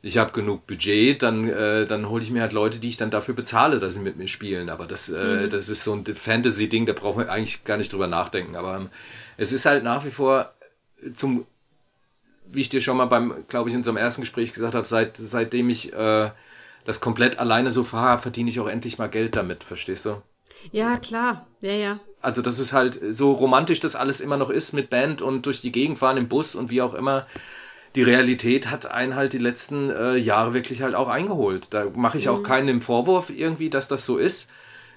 [0.00, 3.10] ich habe genug Budget, dann, äh, dann hole ich mir halt Leute, die ich dann
[3.10, 4.70] dafür bezahle, dass sie mit mir spielen.
[4.70, 8.06] Aber das, äh, das ist so ein Fantasy-Ding, da braucht man eigentlich gar nicht drüber
[8.06, 8.56] nachdenken.
[8.56, 8.88] Aber ähm,
[9.36, 10.54] es ist halt nach wie vor
[11.12, 11.46] zum,
[12.52, 15.16] wie ich dir schon mal beim, glaube ich, in unserem ersten Gespräch gesagt habe, seit,
[15.16, 16.30] seitdem ich äh,
[16.84, 20.22] das komplett alleine so fahre, verdiene ich auch endlich mal Geld damit, verstehst du?
[20.72, 21.46] Ja, klar.
[21.60, 22.00] Ja, ja.
[22.20, 25.60] Also das ist halt so romantisch das alles immer noch ist mit Band und durch
[25.60, 27.26] die Gegend fahren im Bus und wie auch immer.
[27.94, 31.68] Die Realität hat einen halt die letzten äh, Jahre wirklich halt auch eingeholt.
[31.70, 34.50] Da mache ich auch keinen im Vorwurf irgendwie, dass das so ist.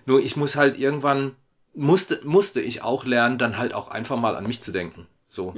[0.05, 1.35] Nur ich muss halt irgendwann,
[1.73, 5.07] musste, musste ich auch lernen, dann halt auch einfach mal an mich zu denken.
[5.29, 5.53] So.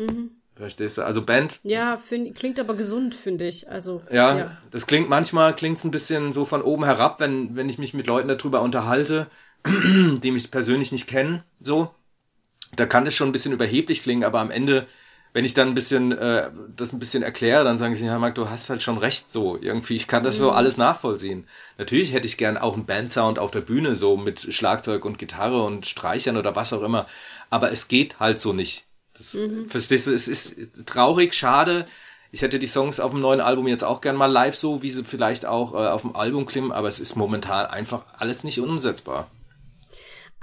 [0.55, 1.01] Verstehst du?
[1.03, 3.69] Also Band, Ja, find, klingt aber gesund, finde ich.
[3.69, 7.79] Also, ja, das klingt manchmal klingt's ein bisschen so von oben herab, wenn, wenn ich
[7.79, 9.27] mich mit Leuten darüber unterhalte,
[9.65, 11.93] die mich persönlich nicht kennen, so.
[12.75, 14.87] Da kann das schon ein bisschen überheblich klingen, aber am Ende,
[15.31, 18.35] wenn ich dann ein bisschen äh, das ein bisschen erkläre, dann sagen sie, ja, Marc,
[18.35, 19.57] du hast halt schon recht so.
[19.59, 21.47] Irgendwie, ich kann das so alles nachvollziehen.
[21.77, 25.63] Natürlich hätte ich gern auch einen Bandsound auf der Bühne, so mit Schlagzeug und Gitarre
[25.63, 27.07] und Streichern oder was auch immer.
[27.51, 28.85] Aber es geht halt so nicht.
[29.15, 29.37] Das,
[29.67, 31.85] Verstehst du, es ist traurig, schade.
[32.31, 34.89] Ich hätte die Songs auf dem neuen Album jetzt auch gern mal live so, wie
[34.89, 38.59] sie vielleicht auch äh, auf dem Album klingen, aber es ist momentan einfach alles nicht
[38.59, 39.29] umsetzbar.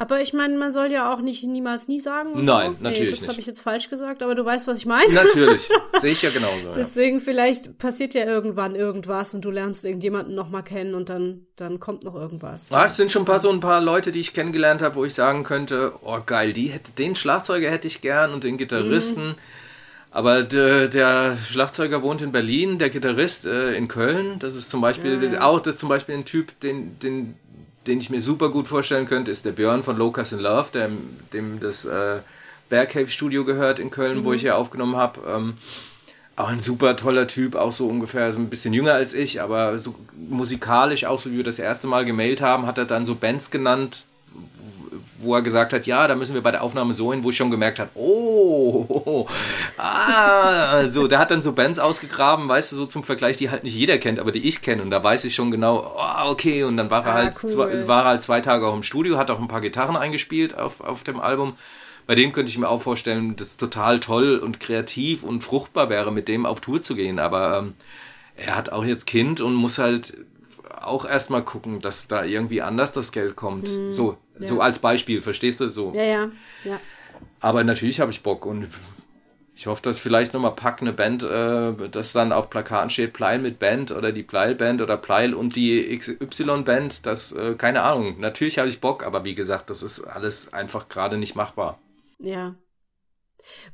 [0.00, 2.42] Aber ich meine, man soll ja auch nicht niemals nie sagen.
[2.42, 2.82] Nein, so.
[2.82, 5.12] natürlich nee, das habe ich jetzt falsch gesagt, aber du weißt, was ich meine.
[5.12, 5.68] Natürlich,
[6.00, 6.68] sehe ich ja genauso.
[6.68, 6.74] Ja.
[6.74, 11.46] Deswegen vielleicht passiert ja irgendwann irgendwas und du lernst irgendjemanden noch mal kennen und dann
[11.56, 12.72] dann kommt noch irgendwas.
[12.72, 15.04] Ah, es sind schon ein paar so ein paar Leute, die ich kennengelernt habe, wo
[15.04, 19.34] ich sagen könnte, oh geil, die hätte den Schlagzeuger hätte ich gern und den Gitarristen.
[20.10, 24.38] Aber der, der Schlagzeuger wohnt in Berlin, der Gitarrist äh, in Köln.
[24.38, 27.34] Das ist zum Beispiel auch das ist zum Beispiel ein Typ, den den
[27.86, 30.90] den ich mir super gut vorstellen könnte, ist der Björn von Locus in Love, der,
[31.32, 32.20] dem das äh,
[32.68, 35.20] Bear Cave Studio gehört in Köln, wo ich ja aufgenommen habe.
[35.26, 35.54] Ähm,
[36.36, 39.76] Auch ein super toller Typ, auch so ungefähr so ein bisschen jünger als ich, aber
[39.76, 43.14] so musikalisch, auch so wie wir das erste Mal gemailt haben, hat er dann so
[43.14, 44.06] Bands genannt,
[45.22, 47.36] wo er gesagt hat, ja, da müssen wir bei der Aufnahme so hin, wo ich
[47.36, 49.26] schon gemerkt habe, oh,
[49.78, 53.64] ah, so, der hat dann so Bands ausgegraben, weißt du, so zum Vergleich, die halt
[53.64, 56.64] nicht jeder kennt, aber die ich kenne und da weiß ich schon genau, oh, okay,
[56.64, 57.48] und dann war er Ah, halt, cool.
[57.50, 60.56] zwei, war er halt zwei Tage auch im Studio, hat auch ein paar Gitarren eingespielt
[60.56, 61.54] auf, auf dem Album.
[62.06, 66.10] Bei dem könnte ich mir auch vorstellen, dass total toll und kreativ und fruchtbar wäre,
[66.10, 67.74] mit dem auf Tour zu gehen, aber ähm,
[68.36, 70.16] er hat auch jetzt Kind und muss halt
[70.80, 73.68] auch erstmal gucken, dass da irgendwie anders das Geld kommt.
[73.68, 74.58] so, so Ja.
[74.58, 75.70] als Beispiel, verstehst du?
[75.70, 75.92] So.
[75.94, 76.30] Ja, ja,
[76.64, 76.80] ja.
[77.40, 78.66] Aber natürlich habe ich Bock und
[79.54, 83.38] ich hoffe, dass vielleicht nochmal Pack eine Band, äh, das dann auf Plakaten steht, Pleil
[83.38, 87.82] mit Band oder die Pleil Band oder Pleil und die XY Band, das, äh, keine
[87.82, 88.18] Ahnung.
[88.20, 91.78] Natürlich habe ich Bock, aber wie gesagt, das ist alles einfach gerade nicht machbar.
[92.18, 92.54] Ja.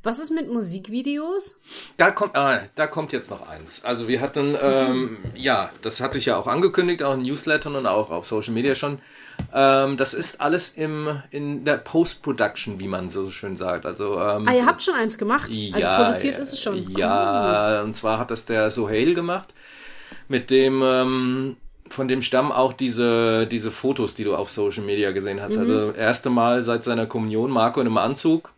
[0.03, 1.55] Was ist mit Musikvideos?
[1.97, 3.85] Da kommt, ah, da kommt jetzt noch eins.
[3.85, 7.87] Also wir hatten, ähm, ja, das hatte ich ja auch angekündigt, auch in Newslettern und
[7.87, 8.99] auch auf Social Media schon.
[9.53, 13.87] Ähm, das ist alles im in der Post-Production, wie man so schön sagt.
[13.87, 15.51] Also ähm, Ah, ihr habt schon eins gemacht.
[15.73, 16.75] Also produziert ist es schon.
[16.87, 16.99] Cool.
[17.01, 19.55] Ja, und zwar hat das der Sohail gemacht,
[20.29, 21.57] mit dem ähm,
[21.89, 25.57] von dem stammen auch diese diese Fotos, die du auf Social Media gesehen hast.
[25.57, 28.53] Also erste Mal seit seiner Kommunion Marco in einem Anzug.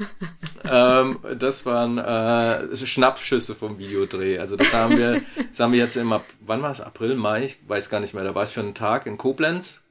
[0.70, 4.38] ähm, das waren äh, Schnappschüsse vom Videodreh.
[4.38, 6.80] Also das haben wir, das haben wir jetzt im wann war es?
[6.80, 7.44] April, Mai?
[7.44, 8.24] Ich weiß gar nicht mehr.
[8.24, 9.84] Da war ich für einen Tag in Koblenz.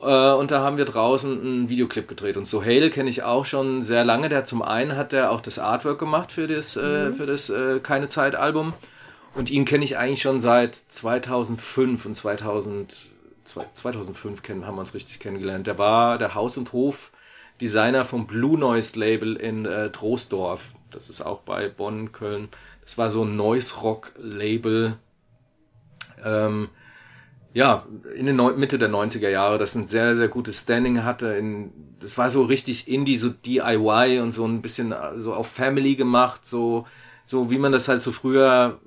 [0.00, 2.36] Äh, und da haben wir draußen einen Videoclip gedreht.
[2.36, 4.28] Und Sohail kenne ich auch schon sehr lange.
[4.28, 7.80] Der zum einen hat der auch das Artwork gemacht für das, äh, für das äh,
[7.80, 8.74] Keine Zeit Album.
[9.34, 13.10] Und ihn kenne ich eigentlich schon seit 2005 und 2000,
[13.44, 15.66] 2005 kennen, haben wir uns richtig kennengelernt.
[15.66, 20.74] Der war der Haus- und Hof-Designer vom Blue Noise Label in äh, Troisdorf.
[20.90, 22.48] Das ist auch bei Bonn, Köln.
[22.82, 24.98] Das war so ein Noise Rock Label.
[26.22, 26.68] Ähm,
[27.54, 31.34] ja, in den Neu Mitte der 90er Jahre, das ein sehr, sehr gutes Standing hatte.
[31.34, 35.48] In, das war so richtig Indie, so DIY und so ein bisschen äh, so auf
[35.48, 36.86] Family gemacht, so,
[37.24, 38.80] so wie man das halt so früher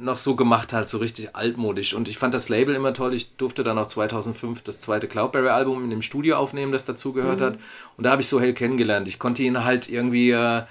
[0.00, 1.94] noch so gemacht hat, so richtig altmodisch.
[1.94, 3.14] Und ich fand das Label immer toll.
[3.14, 7.58] Ich durfte dann auch 2005 das zweite Cloudberry-Album in dem Studio aufnehmen, das dazugehört hat.
[7.96, 9.08] Und da habe ich Sohail kennengelernt.
[9.08, 10.30] Ich konnte ihn halt irgendwie...
[10.30, 10.62] Äh,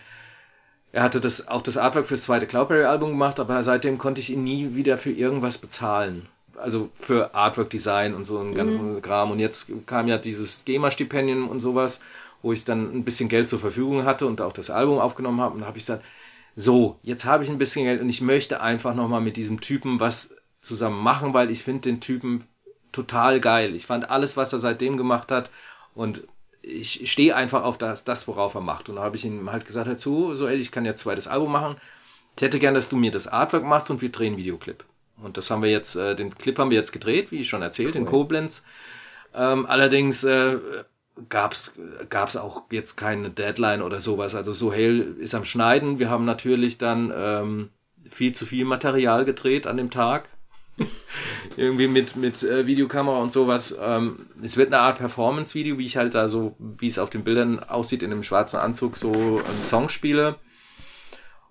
[0.91, 4.43] er hatte das auch das Artwork fürs zweite Cloudberry-Album gemacht, aber seitdem konnte ich ihn
[4.43, 6.27] nie wieder für irgendwas bezahlen.
[6.57, 9.29] Also für Artwork-Design und so einen ganzen Kram.
[9.31, 12.01] Und jetzt kam ja dieses GEMA-Stipendium und sowas,
[12.41, 15.53] wo ich dann ein bisschen Geld zur Verfügung hatte und auch das Album aufgenommen habe.
[15.53, 16.03] Und da habe ich gesagt,
[16.55, 19.99] so, jetzt habe ich ein bisschen Geld und ich möchte einfach nochmal mit diesem Typen
[19.99, 22.43] was zusammen machen, weil ich finde den Typen
[22.91, 23.75] total geil.
[23.75, 25.51] Ich fand alles, was er seitdem gemacht hat
[25.93, 26.23] und
[26.61, 28.89] ich stehe einfach auf das, das, worauf er macht.
[28.89, 31.51] Und da habe ich ihm halt gesagt, dazu, so, ey, ich kann jetzt zweites Album
[31.51, 31.77] machen.
[32.35, 34.83] Ich hätte gern, dass du mir das Artwork machst und wir drehen Videoclip.
[35.21, 37.95] Und das haben wir jetzt, äh, den Clip haben wir jetzt gedreht, wie schon erzählt,
[37.95, 38.63] in Koblenz.
[39.33, 40.57] Ähm, allerdings äh,
[41.27, 41.73] gab's
[42.09, 44.35] gab's auch jetzt keine Deadline oder sowas.
[44.35, 45.99] Also Sohail ist am Schneiden.
[45.99, 47.69] Wir haben natürlich dann ähm,
[48.09, 50.29] viel zu viel Material gedreht an dem Tag.
[51.57, 53.77] Irgendwie mit, mit äh, Videokamera und sowas.
[53.81, 57.23] Ähm, es wird eine Art Performance-Video, wie ich halt da so, wie es auf den
[57.23, 60.35] Bildern aussieht, in einem schwarzen Anzug so einen Song spiele.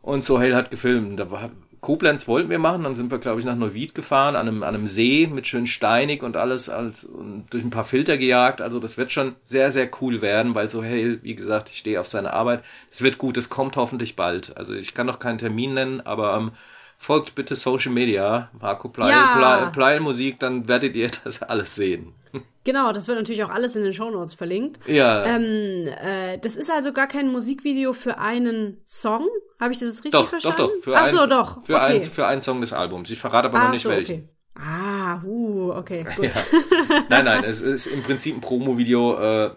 [0.00, 1.20] Und Sohail hat gefilmt.
[1.20, 1.50] Da war,
[1.80, 4.74] Koblenz wollten wir machen, dann sind wir, glaube ich, nach Neuwied gefahren, an einem, an
[4.74, 8.60] einem See mit schön steinig und alles, als, und durch ein paar Filter gejagt.
[8.60, 12.08] Also das wird schon sehr, sehr cool werden, weil Sohail, wie gesagt, ich stehe auf
[12.08, 12.64] seine Arbeit.
[12.90, 14.56] Es wird gut, es kommt hoffentlich bald.
[14.56, 16.52] Also ich kann noch keinen Termin nennen, aber ähm,
[16.98, 19.70] folgt bitte Social Media, Marco Pleil, Ja.
[19.72, 22.12] Pleil, Musik, dann werdet ihr das alles sehen.
[22.64, 24.78] Genau, das wird natürlich auch alles in den Shownotes verlinkt.
[24.86, 29.26] Ja, Ähm, äh, das ist also gar kein Musikvideo für einen Song.
[29.58, 30.58] Habe ich das jetzt richtig doch, doch, verstanden?
[30.58, 30.70] doch.
[30.82, 31.64] Für Ach so, ein, doch.
[31.64, 31.94] Für, okay.
[31.94, 33.08] ein, für einen Song des Albums.
[33.10, 34.28] Ich verrate aber noch Ach nicht so, welchen.
[34.54, 34.62] okay.
[34.66, 36.34] Ah, uh, okay, gut.
[36.34, 36.42] Ja.
[37.08, 39.50] Nein, nein, es ist im Prinzip ein Promo-Video äh,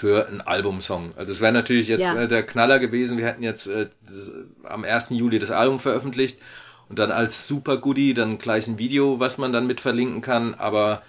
[0.00, 1.12] für einen Albumsong.
[1.16, 2.22] Also es wäre natürlich jetzt Ja.
[2.22, 4.32] äh, der Knaller gewesen, wir hätten jetzt äh, das,
[4.64, 5.10] am 1.
[5.10, 6.38] Juli das Album veröffentlicht
[6.88, 10.54] und dann als Super Goodie dann gleich ein Video, was man dann mit verlinken kann,
[10.54, 11.02] aber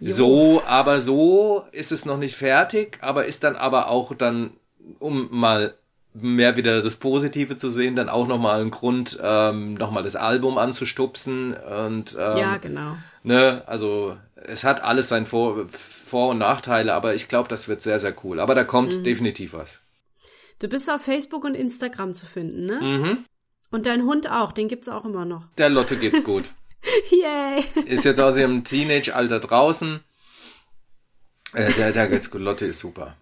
[0.00, 4.50] so, aber so ist es noch nicht fertig, aber ist dann aber auch dann,
[4.98, 5.74] um mal
[6.14, 10.58] mehr wieder das Positive zu sehen, dann auch nochmal ein Grund, ähm, nochmal das Album
[10.58, 12.96] anzustupsen und ähm, Ja, genau.
[13.24, 17.82] Ne, also es hat alles sein Vor-, Vor und Nachteile, aber ich glaube, das wird
[17.82, 18.38] sehr, sehr cool.
[18.38, 19.02] Aber da kommt Mhm.
[19.04, 19.80] definitiv was.
[20.60, 22.80] Du bist auf Facebook und Instagram zu finden, ne?
[22.80, 23.18] Mhm.
[23.72, 25.42] Und dein Hund auch, den gibt's auch immer noch.
[25.58, 26.44] Der Lotte geht's gut.
[27.10, 27.64] Yay!
[27.86, 29.98] Ist jetzt aus ihrem Teenage-Alter draußen.
[31.54, 32.40] Äh, der, der geht's gut.
[32.40, 33.16] Lotte ist super.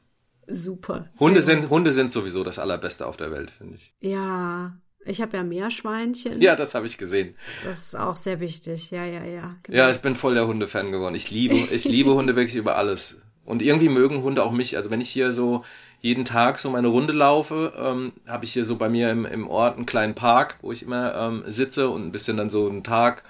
[0.47, 1.09] Super.
[1.19, 3.93] Hunde sind, Hunde sind sowieso das Allerbeste auf der Welt, finde ich.
[4.01, 4.77] Ja.
[5.05, 6.41] Ich habe ja Meerschweinchen.
[6.41, 7.35] Ja, das habe ich gesehen.
[7.65, 8.91] Das ist auch sehr wichtig.
[8.93, 9.57] Ja, ja, ja.
[9.65, 9.79] Genau.
[9.79, 11.17] Ja, ich bin voll der Hundefan geworden.
[11.17, 13.21] Ich liebe, ich liebe Hunde wirklich über alles.
[13.45, 14.77] Und irgendwie mögen Hunde auch mich.
[14.77, 15.65] Also wenn ich hier so
[16.01, 19.49] jeden Tag so meine Runde laufe, ähm, habe ich hier so bei mir im, im
[19.49, 22.85] Ort einen kleinen Park, wo ich immer ähm, sitze und ein bisschen dann so einen
[22.85, 23.25] Tag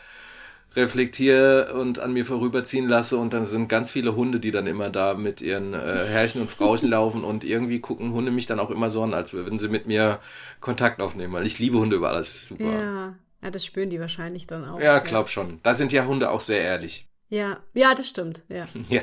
[0.75, 4.91] reflektiere und an mir vorüberziehen lasse und dann sind ganz viele Hunde, die dann immer
[4.91, 8.71] da mit ihren äh, Herrchen und Frauchen laufen und irgendwie gucken Hunde mich dann auch
[8.71, 10.21] immer so an, als würden sie mit mir
[10.61, 12.49] Kontakt aufnehmen, weil ich liebe Hunde über alles.
[12.49, 12.65] Super.
[12.65, 13.15] ja.
[13.43, 14.81] Ja, das spüren die wahrscheinlich dann auch.
[14.81, 15.59] Ja, glaub schon.
[15.65, 17.09] Da sind ja Hunde auch sehr ehrlich.
[17.29, 18.43] Ja, ja, das stimmt.
[18.49, 18.67] Ja.
[18.89, 19.03] Ja.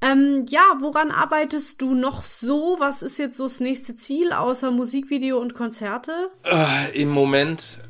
[0.00, 2.76] Ähm, ja, woran arbeitest du noch so?
[2.78, 6.30] Was ist jetzt so das nächste Ziel außer Musikvideo und Konzerte?
[6.44, 7.80] Äh, Im Moment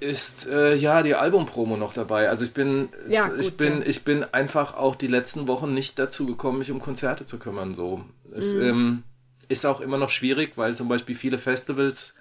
[0.00, 2.28] ist äh, ja die Albumpromo noch dabei.
[2.28, 3.86] Also ich bin Ja, gut, ich bin ja.
[3.86, 7.74] ich bin einfach auch die letzten Wochen nicht dazu gekommen, mich um Konzerte zu kümmern.
[7.74, 9.02] So es ähm,
[9.48, 12.14] ist auch immer noch schwierig, weil zum Beispiel viele Festivals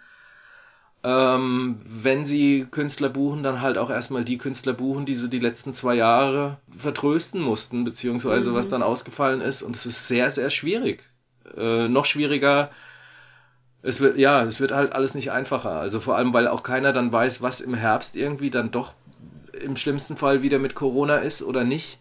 [1.01, 5.39] ähm, wenn sie Künstler buchen, dann halt auch erstmal die Künstler buchen, die sie die
[5.39, 9.61] letzten zwei Jahre vertrösten mussten, beziehungsweise was dann ausgefallen ist.
[9.61, 11.03] Und es ist sehr, sehr schwierig.
[11.55, 12.69] Äh, noch schwieriger.
[13.82, 15.71] Es wird, ja, es wird halt alles nicht einfacher.
[15.71, 18.93] Also vor allem, weil auch keiner dann weiß, was im Herbst irgendwie dann doch
[19.61, 21.99] im schlimmsten Fall wieder mit Corona ist oder nicht.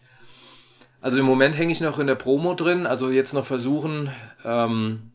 [1.00, 4.10] Also im Moment hänge ich noch in der Promo drin, also jetzt noch versuchen,
[4.44, 5.12] ähm,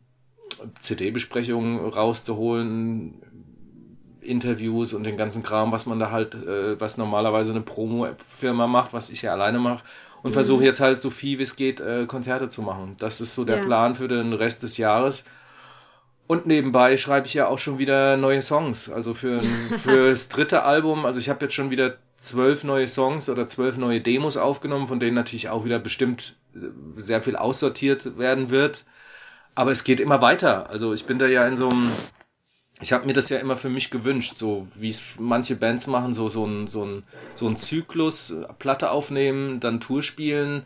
[0.80, 3.22] CD-Besprechungen rauszuholen,
[4.22, 8.94] Interviews und den ganzen Kram, was man da halt, äh, was normalerweise eine Promo-Firma macht,
[8.94, 9.84] was ich ja alleine mache.
[10.22, 12.96] Und versuche jetzt halt so viel wie es geht, äh, Konzerte zu machen.
[13.00, 13.64] Das ist so der Ja.
[13.64, 15.26] Plan für den Rest des Jahres.
[16.34, 18.90] Und nebenbei schreibe ich ja auch schon wieder neue Songs.
[18.90, 19.44] Also für
[19.78, 24.02] fürs dritte Album, also ich habe jetzt schon wieder zwölf neue Songs oder zwölf neue
[24.02, 26.36] Demos aufgenommen, von denen natürlich auch wieder bestimmt
[26.96, 28.84] sehr viel aussortiert werden wird.
[29.54, 30.72] Aber es geht immer weiter.
[30.72, 31.92] Also ich bin da ja in so einem,
[32.82, 36.14] ich habe mir das ja immer für mich gewünscht, so wie es manche Bands machen,
[36.14, 37.04] so so ein so ein
[37.36, 40.66] so ein Zyklus, äh, Platte aufnehmen, dann Tour spielen,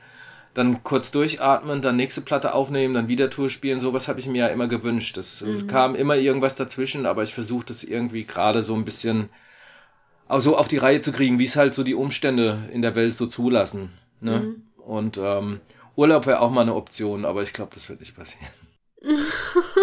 [0.57, 3.79] dann kurz durchatmen, dann nächste Platte aufnehmen, dann wieder Tour spielen.
[3.79, 5.15] Sowas habe ich mir ja immer gewünscht.
[5.17, 9.29] Es es kam immer irgendwas dazwischen, aber ich versuche das irgendwie gerade so ein bisschen
[10.27, 12.95] auch so auf die Reihe zu kriegen, wie es halt so die Umstände in der
[12.95, 13.91] Welt so zulassen.
[14.19, 14.55] Ne?
[14.77, 15.59] Und ähm,
[15.95, 18.47] Urlaub wäre auch mal eine Option, aber ich glaube, das wird nicht passieren.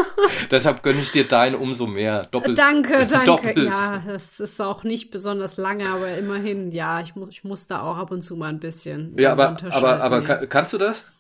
[0.51, 2.27] Deshalb gönne ich dir deinen umso mehr.
[2.27, 2.59] Doppelt.
[2.59, 3.27] Danke, danke.
[3.27, 3.57] Doppelt.
[3.57, 7.83] Ja, das ist auch nicht besonders lange, aber immerhin, ja, ich, mu ich muss da
[7.83, 9.17] auch ab und zu mal ein bisschen.
[9.19, 10.23] Ja, aber, aber, aber ja.
[10.23, 11.13] ka- kannst du das?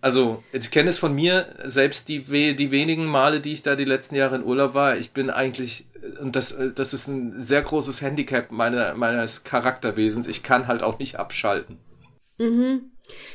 [0.00, 2.22] Also, ich kenne es von mir, selbst die,
[2.54, 5.86] die wenigen Male, die ich da die letzten Jahre in Urlaub war, ich bin eigentlich,
[6.20, 10.98] und das, das ist ein sehr großes Handicap meiner, meines Charakterwesens, ich kann halt auch
[10.98, 11.78] nicht abschalten.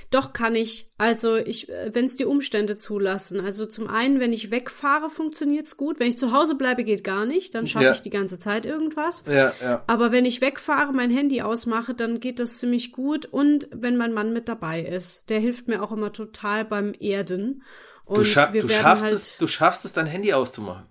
[0.10, 0.90] Doch kann ich.
[0.98, 3.40] Also ich, wenn es die Umstände zulassen.
[3.40, 6.00] Also zum einen, wenn ich wegfahre, funktioniert's gut.
[6.00, 7.54] Wenn ich zu Hause bleibe, geht gar nicht.
[7.54, 7.92] Dann schaffe Ja.
[7.92, 9.26] ich die ganze Zeit irgendwas.
[9.28, 9.84] Ja, ja.
[9.88, 13.28] Aber wenn ich wegfahre, mein Handy ausmache, dann geht das ziemlich gut.
[13.28, 17.64] Und wenn mein Mann mit dabei ist, der hilft mir auch immer total beim Erden.
[18.06, 20.86] Und Du, scha du, schaffst halt, es, du schaffst es, dein Handy auszumachen.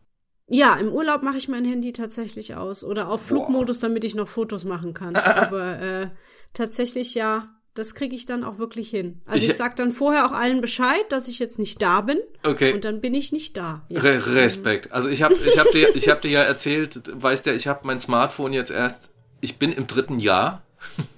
[0.46, 2.84] Ja, im Urlaub mache ich mein Handy tatsächlich aus.
[2.84, 5.16] Oder auf Flugmodus, damit ich noch Fotos machen kann.
[5.16, 6.10] Aber äh,
[6.54, 9.20] tatsächlich ja, das kriege ich dann auch wirklich hin.
[9.26, 12.18] Also ich, Ich- sag dann vorher auch allen Bescheid, dass ich jetzt nicht da bin.
[12.42, 12.72] Okay.
[12.72, 13.82] Und dann bin ich nicht da.
[13.88, 14.00] Ja.
[14.00, 14.92] Re Respekt.
[14.92, 17.80] Also ich habe ich hab dir, ich hab dir ja erzählt, weißt ja, ich habe
[17.86, 19.10] mein Smartphone jetzt erst,
[19.40, 20.62] ich bin im dritten Jahr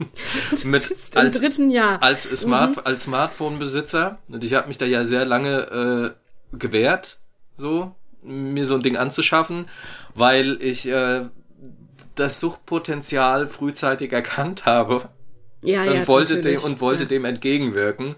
[0.65, 2.03] mit als, dritten Jahr.
[2.03, 6.15] als, Smart, als Smartphone-Besitzer und ich habe mich da ja sehr lange
[6.53, 7.19] äh, gewehrt,
[7.57, 7.95] so
[8.25, 9.67] mir so ein Ding anzuschaffen,
[10.15, 11.27] weil ich äh,
[12.15, 15.09] das Suchtpotenzial frühzeitig erkannt habe
[15.63, 17.09] ja, und ja, wollte dem und wollte ja.
[17.09, 18.17] dem entgegenwirken.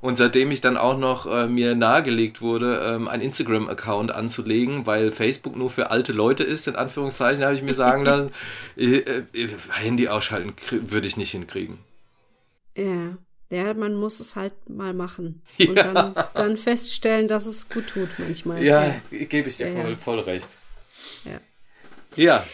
[0.00, 5.10] Und seitdem ich dann auch noch äh, mir nahegelegt wurde, ähm, einen Instagram-Account anzulegen, weil
[5.10, 8.30] Facebook nur für alte Leute ist, in Anführungszeichen, habe ich mir sagen lassen,
[8.78, 11.78] äh, äh, Handy ausschalten würde ich nicht hinkriegen.
[12.76, 13.18] Ja.
[13.52, 15.42] Ja, man muss es halt mal machen.
[15.58, 15.68] Ja.
[15.68, 18.62] Und dann, dann feststellen, dass es gut tut manchmal.
[18.62, 19.96] Ja, gebe ich dir Ja, voll, ja.
[19.96, 20.48] voll recht.
[21.24, 21.40] Ja.
[22.16, 22.46] Ja,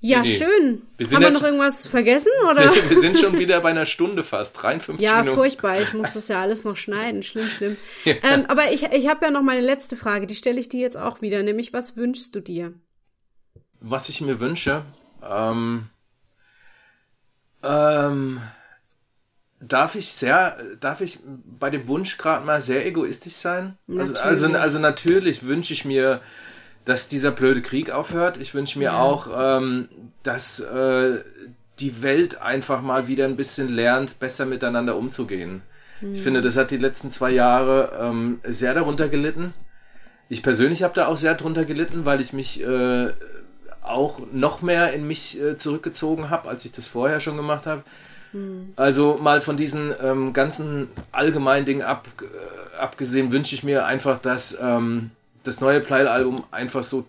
[0.00, 0.82] Ja, Nee, schön.
[1.12, 2.72] Haben wir noch irgendwas vergessen, oder?
[2.72, 5.36] wir sind schon wieder bei einer Stunde fast, 53 Ja, Minuten.
[5.36, 5.80] furchtbar.
[5.80, 7.22] Ich muss das ja alles noch schneiden.
[7.22, 7.76] Schlimm, schlimm.
[8.04, 10.26] Ähm, aber ich, ich habe ja noch meine letzte Frage.
[10.28, 11.42] Die stelle ich dir jetzt auch wieder.
[11.42, 12.74] Nämlich, was wünschst du dir?
[13.80, 14.84] Was ich mir wünsche,
[15.28, 15.88] ähm,
[17.64, 18.40] ähm,
[19.60, 23.76] darf ich sehr, darf ich bei dem Wunsch gerade mal sehr egoistisch sein?
[23.88, 24.20] Also, Natürlich.
[24.20, 26.20] also, also natürlich wünsche ich mir,
[26.88, 28.38] dass dieser blöde Krieg aufhört.
[28.38, 28.98] Ich wünsche mir Ja.
[28.98, 29.88] auch, ähm,
[30.22, 31.18] dass äh,
[31.80, 35.60] die Welt einfach mal wieder ein bisschen lernt, besser miteinander umzugehen.
[36.14, 39.52] Ich finde, das hat die letzten zwei Jahre ähm, sehr darunter gelitten.
[40.30, 43.08] Ich persönlich habe da auch sehr drunter gelitten, weil ich mich äh,
[43.82, 47.82] auch noch mehr in mich äh, zurückgezogen habe, als ich das vorher schon gemacht habe.
[48.76, 54.18] Also mal von diesen ähm, ganzen allgemeinen Dingen ab, äh, abgesehen, wünsche ich mir einfach,
[54.20, 55.10] dass ähm,
[55.48, 57.06] das neue Pleil-Album einfach so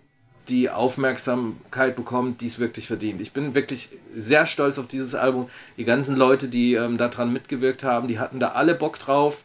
[0.47, 3.21] die Aufmerksamkeit bekommt, die es wirklich verdient.
[3.21, 5.49] Ich bin wirklich sehr stolz auf dieses Album.
[5.77, 9.43] Die ganzen Leute, die ähm, daran mitgewirkt haben, die hatten da alle Bock drauf.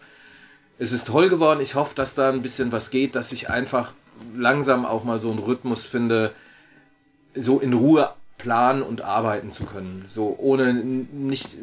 [0.79, 1.61] Es ist toll geworden.
[1.61, 3.93] Ich hoffe, dass da ein bisschen was geht, dass ich einfach
[4.35, 6.33] langsam auch mal so einen Rhythmus finde,
[7.35, 10.05] so in Ruhe planen und arbeiten zu können.
[10.07, 11.59] So ohne nicht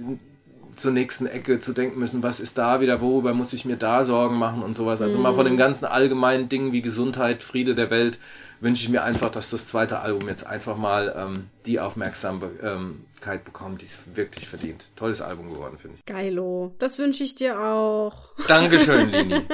[0.76, 4.04] zur nächsten Ecke zu denken müssen, was ist da wieder, worüber muss ich mir da
[4.04, 5.02] Sorgen machen und sowas.
[5.02, 8.20] Also mal von den ganzen allgemeinen Dingen wie Gesundheit, Friede der Welt
[8.62, 13.82] wünsche ich mir einfach, dass das zweite Album jetzt einfach mal ähm, die Aufmerksamkeit bekommt,
[13.82, 14.86] die es wirklich verdient.
[14.96, 16.06] Tolles Album geworden, finde ich.
[16.06, 16.74] Geilo.
[16.80, 18.30] Das wünsche ich dir auch.
[18.48, 19.42] Dankeschön, Lini.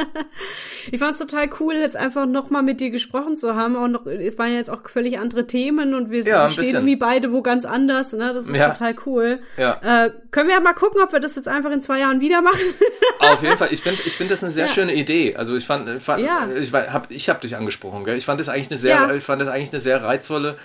[0.90, 3.76] Ich fand es total cool, jetzt einfach nochmal mit dir gesprochen zu haben.
[3.76, 6.96] Auch noch, es waren ja jetzt auch völlig andere Themen und wir Ja, stehen irgendwie
[6.96, 8.14] beide wo ganz anders.
[8.14, 8.34] Ne?
[8.34, 8.70] Das ist Ja.
[8.70, 9.40] total cool.
[9.58, 10.06] Ja.
[10.06, 12.42] Äh, können wir ja mal gucken, ob wir das jetzt einfach in zwei Jahren wieder
[12.42, 12.62] machen.
[13.20, 15.36] Auf jeden Fall, ich finde ich find das eine sehr schöne Idee.
[15.36, 16.24] Also ich fand, ich, fand,
[16.58, 18.16] ich, hab, ich habe dich angesprochen, gell?
[18.16, 19.14] Ich fand das eigentlich eine sehr, Ja.
[19.16, 20.56] ich fand das eigentlich eine sehr reizvolle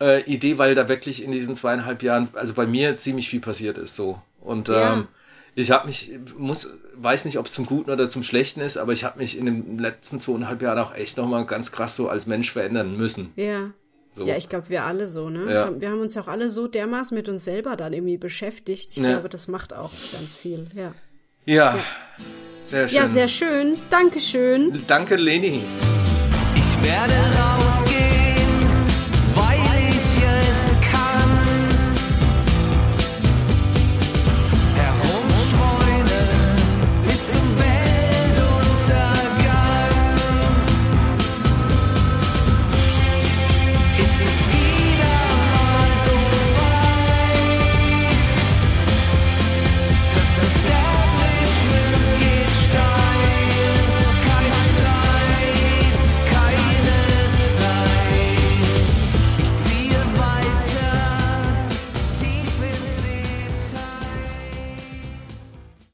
[0.00, 3.78] äh, Idee, weil da wirklich in diesen zweieinhalb Jahren, also bei mir ziemlich viel passiert
[3.78, 4.20] ist so.
[4.40, 4.94] Und Ja.
[4.94, 5.08] ähm,
[5.54, 8.92] ich habe mich, muss, weiß nicht, ob es zum Guten oder zum Schlechten ist, aber
[8.94, 12.26] ich habe mich in den letzten zweieinhalb Jahren auch echt nochmal ganz krass so als
[12.26, 13.32] Mensch verändern müssen.
[13.36, 13.70] ja.
[14.14, 14.26] So.
[14.26, 15.50] Ja, ich glaube, wir alle so, ne?
[15.50, 15.80] Ja.
[15.80, 18.90] Wir haben uns ja auch alle so dermaßen mit uns selber dann irgendwie beschäftigt.
[18.90, 19.12] Ich Ja.
[19.14, 20.92] glaube, das macht auch ganz viel, ja.
[21.46, 21.78] ja.
[22.60, 22.98] Sehr schön.
[22.98, 23.78] Ja, sehr schön.
[23.88, 24.84] Dankeschön.
[24.86, 25.62] Danke, Leni.
[26.82, 28.01] Werde rausgehen.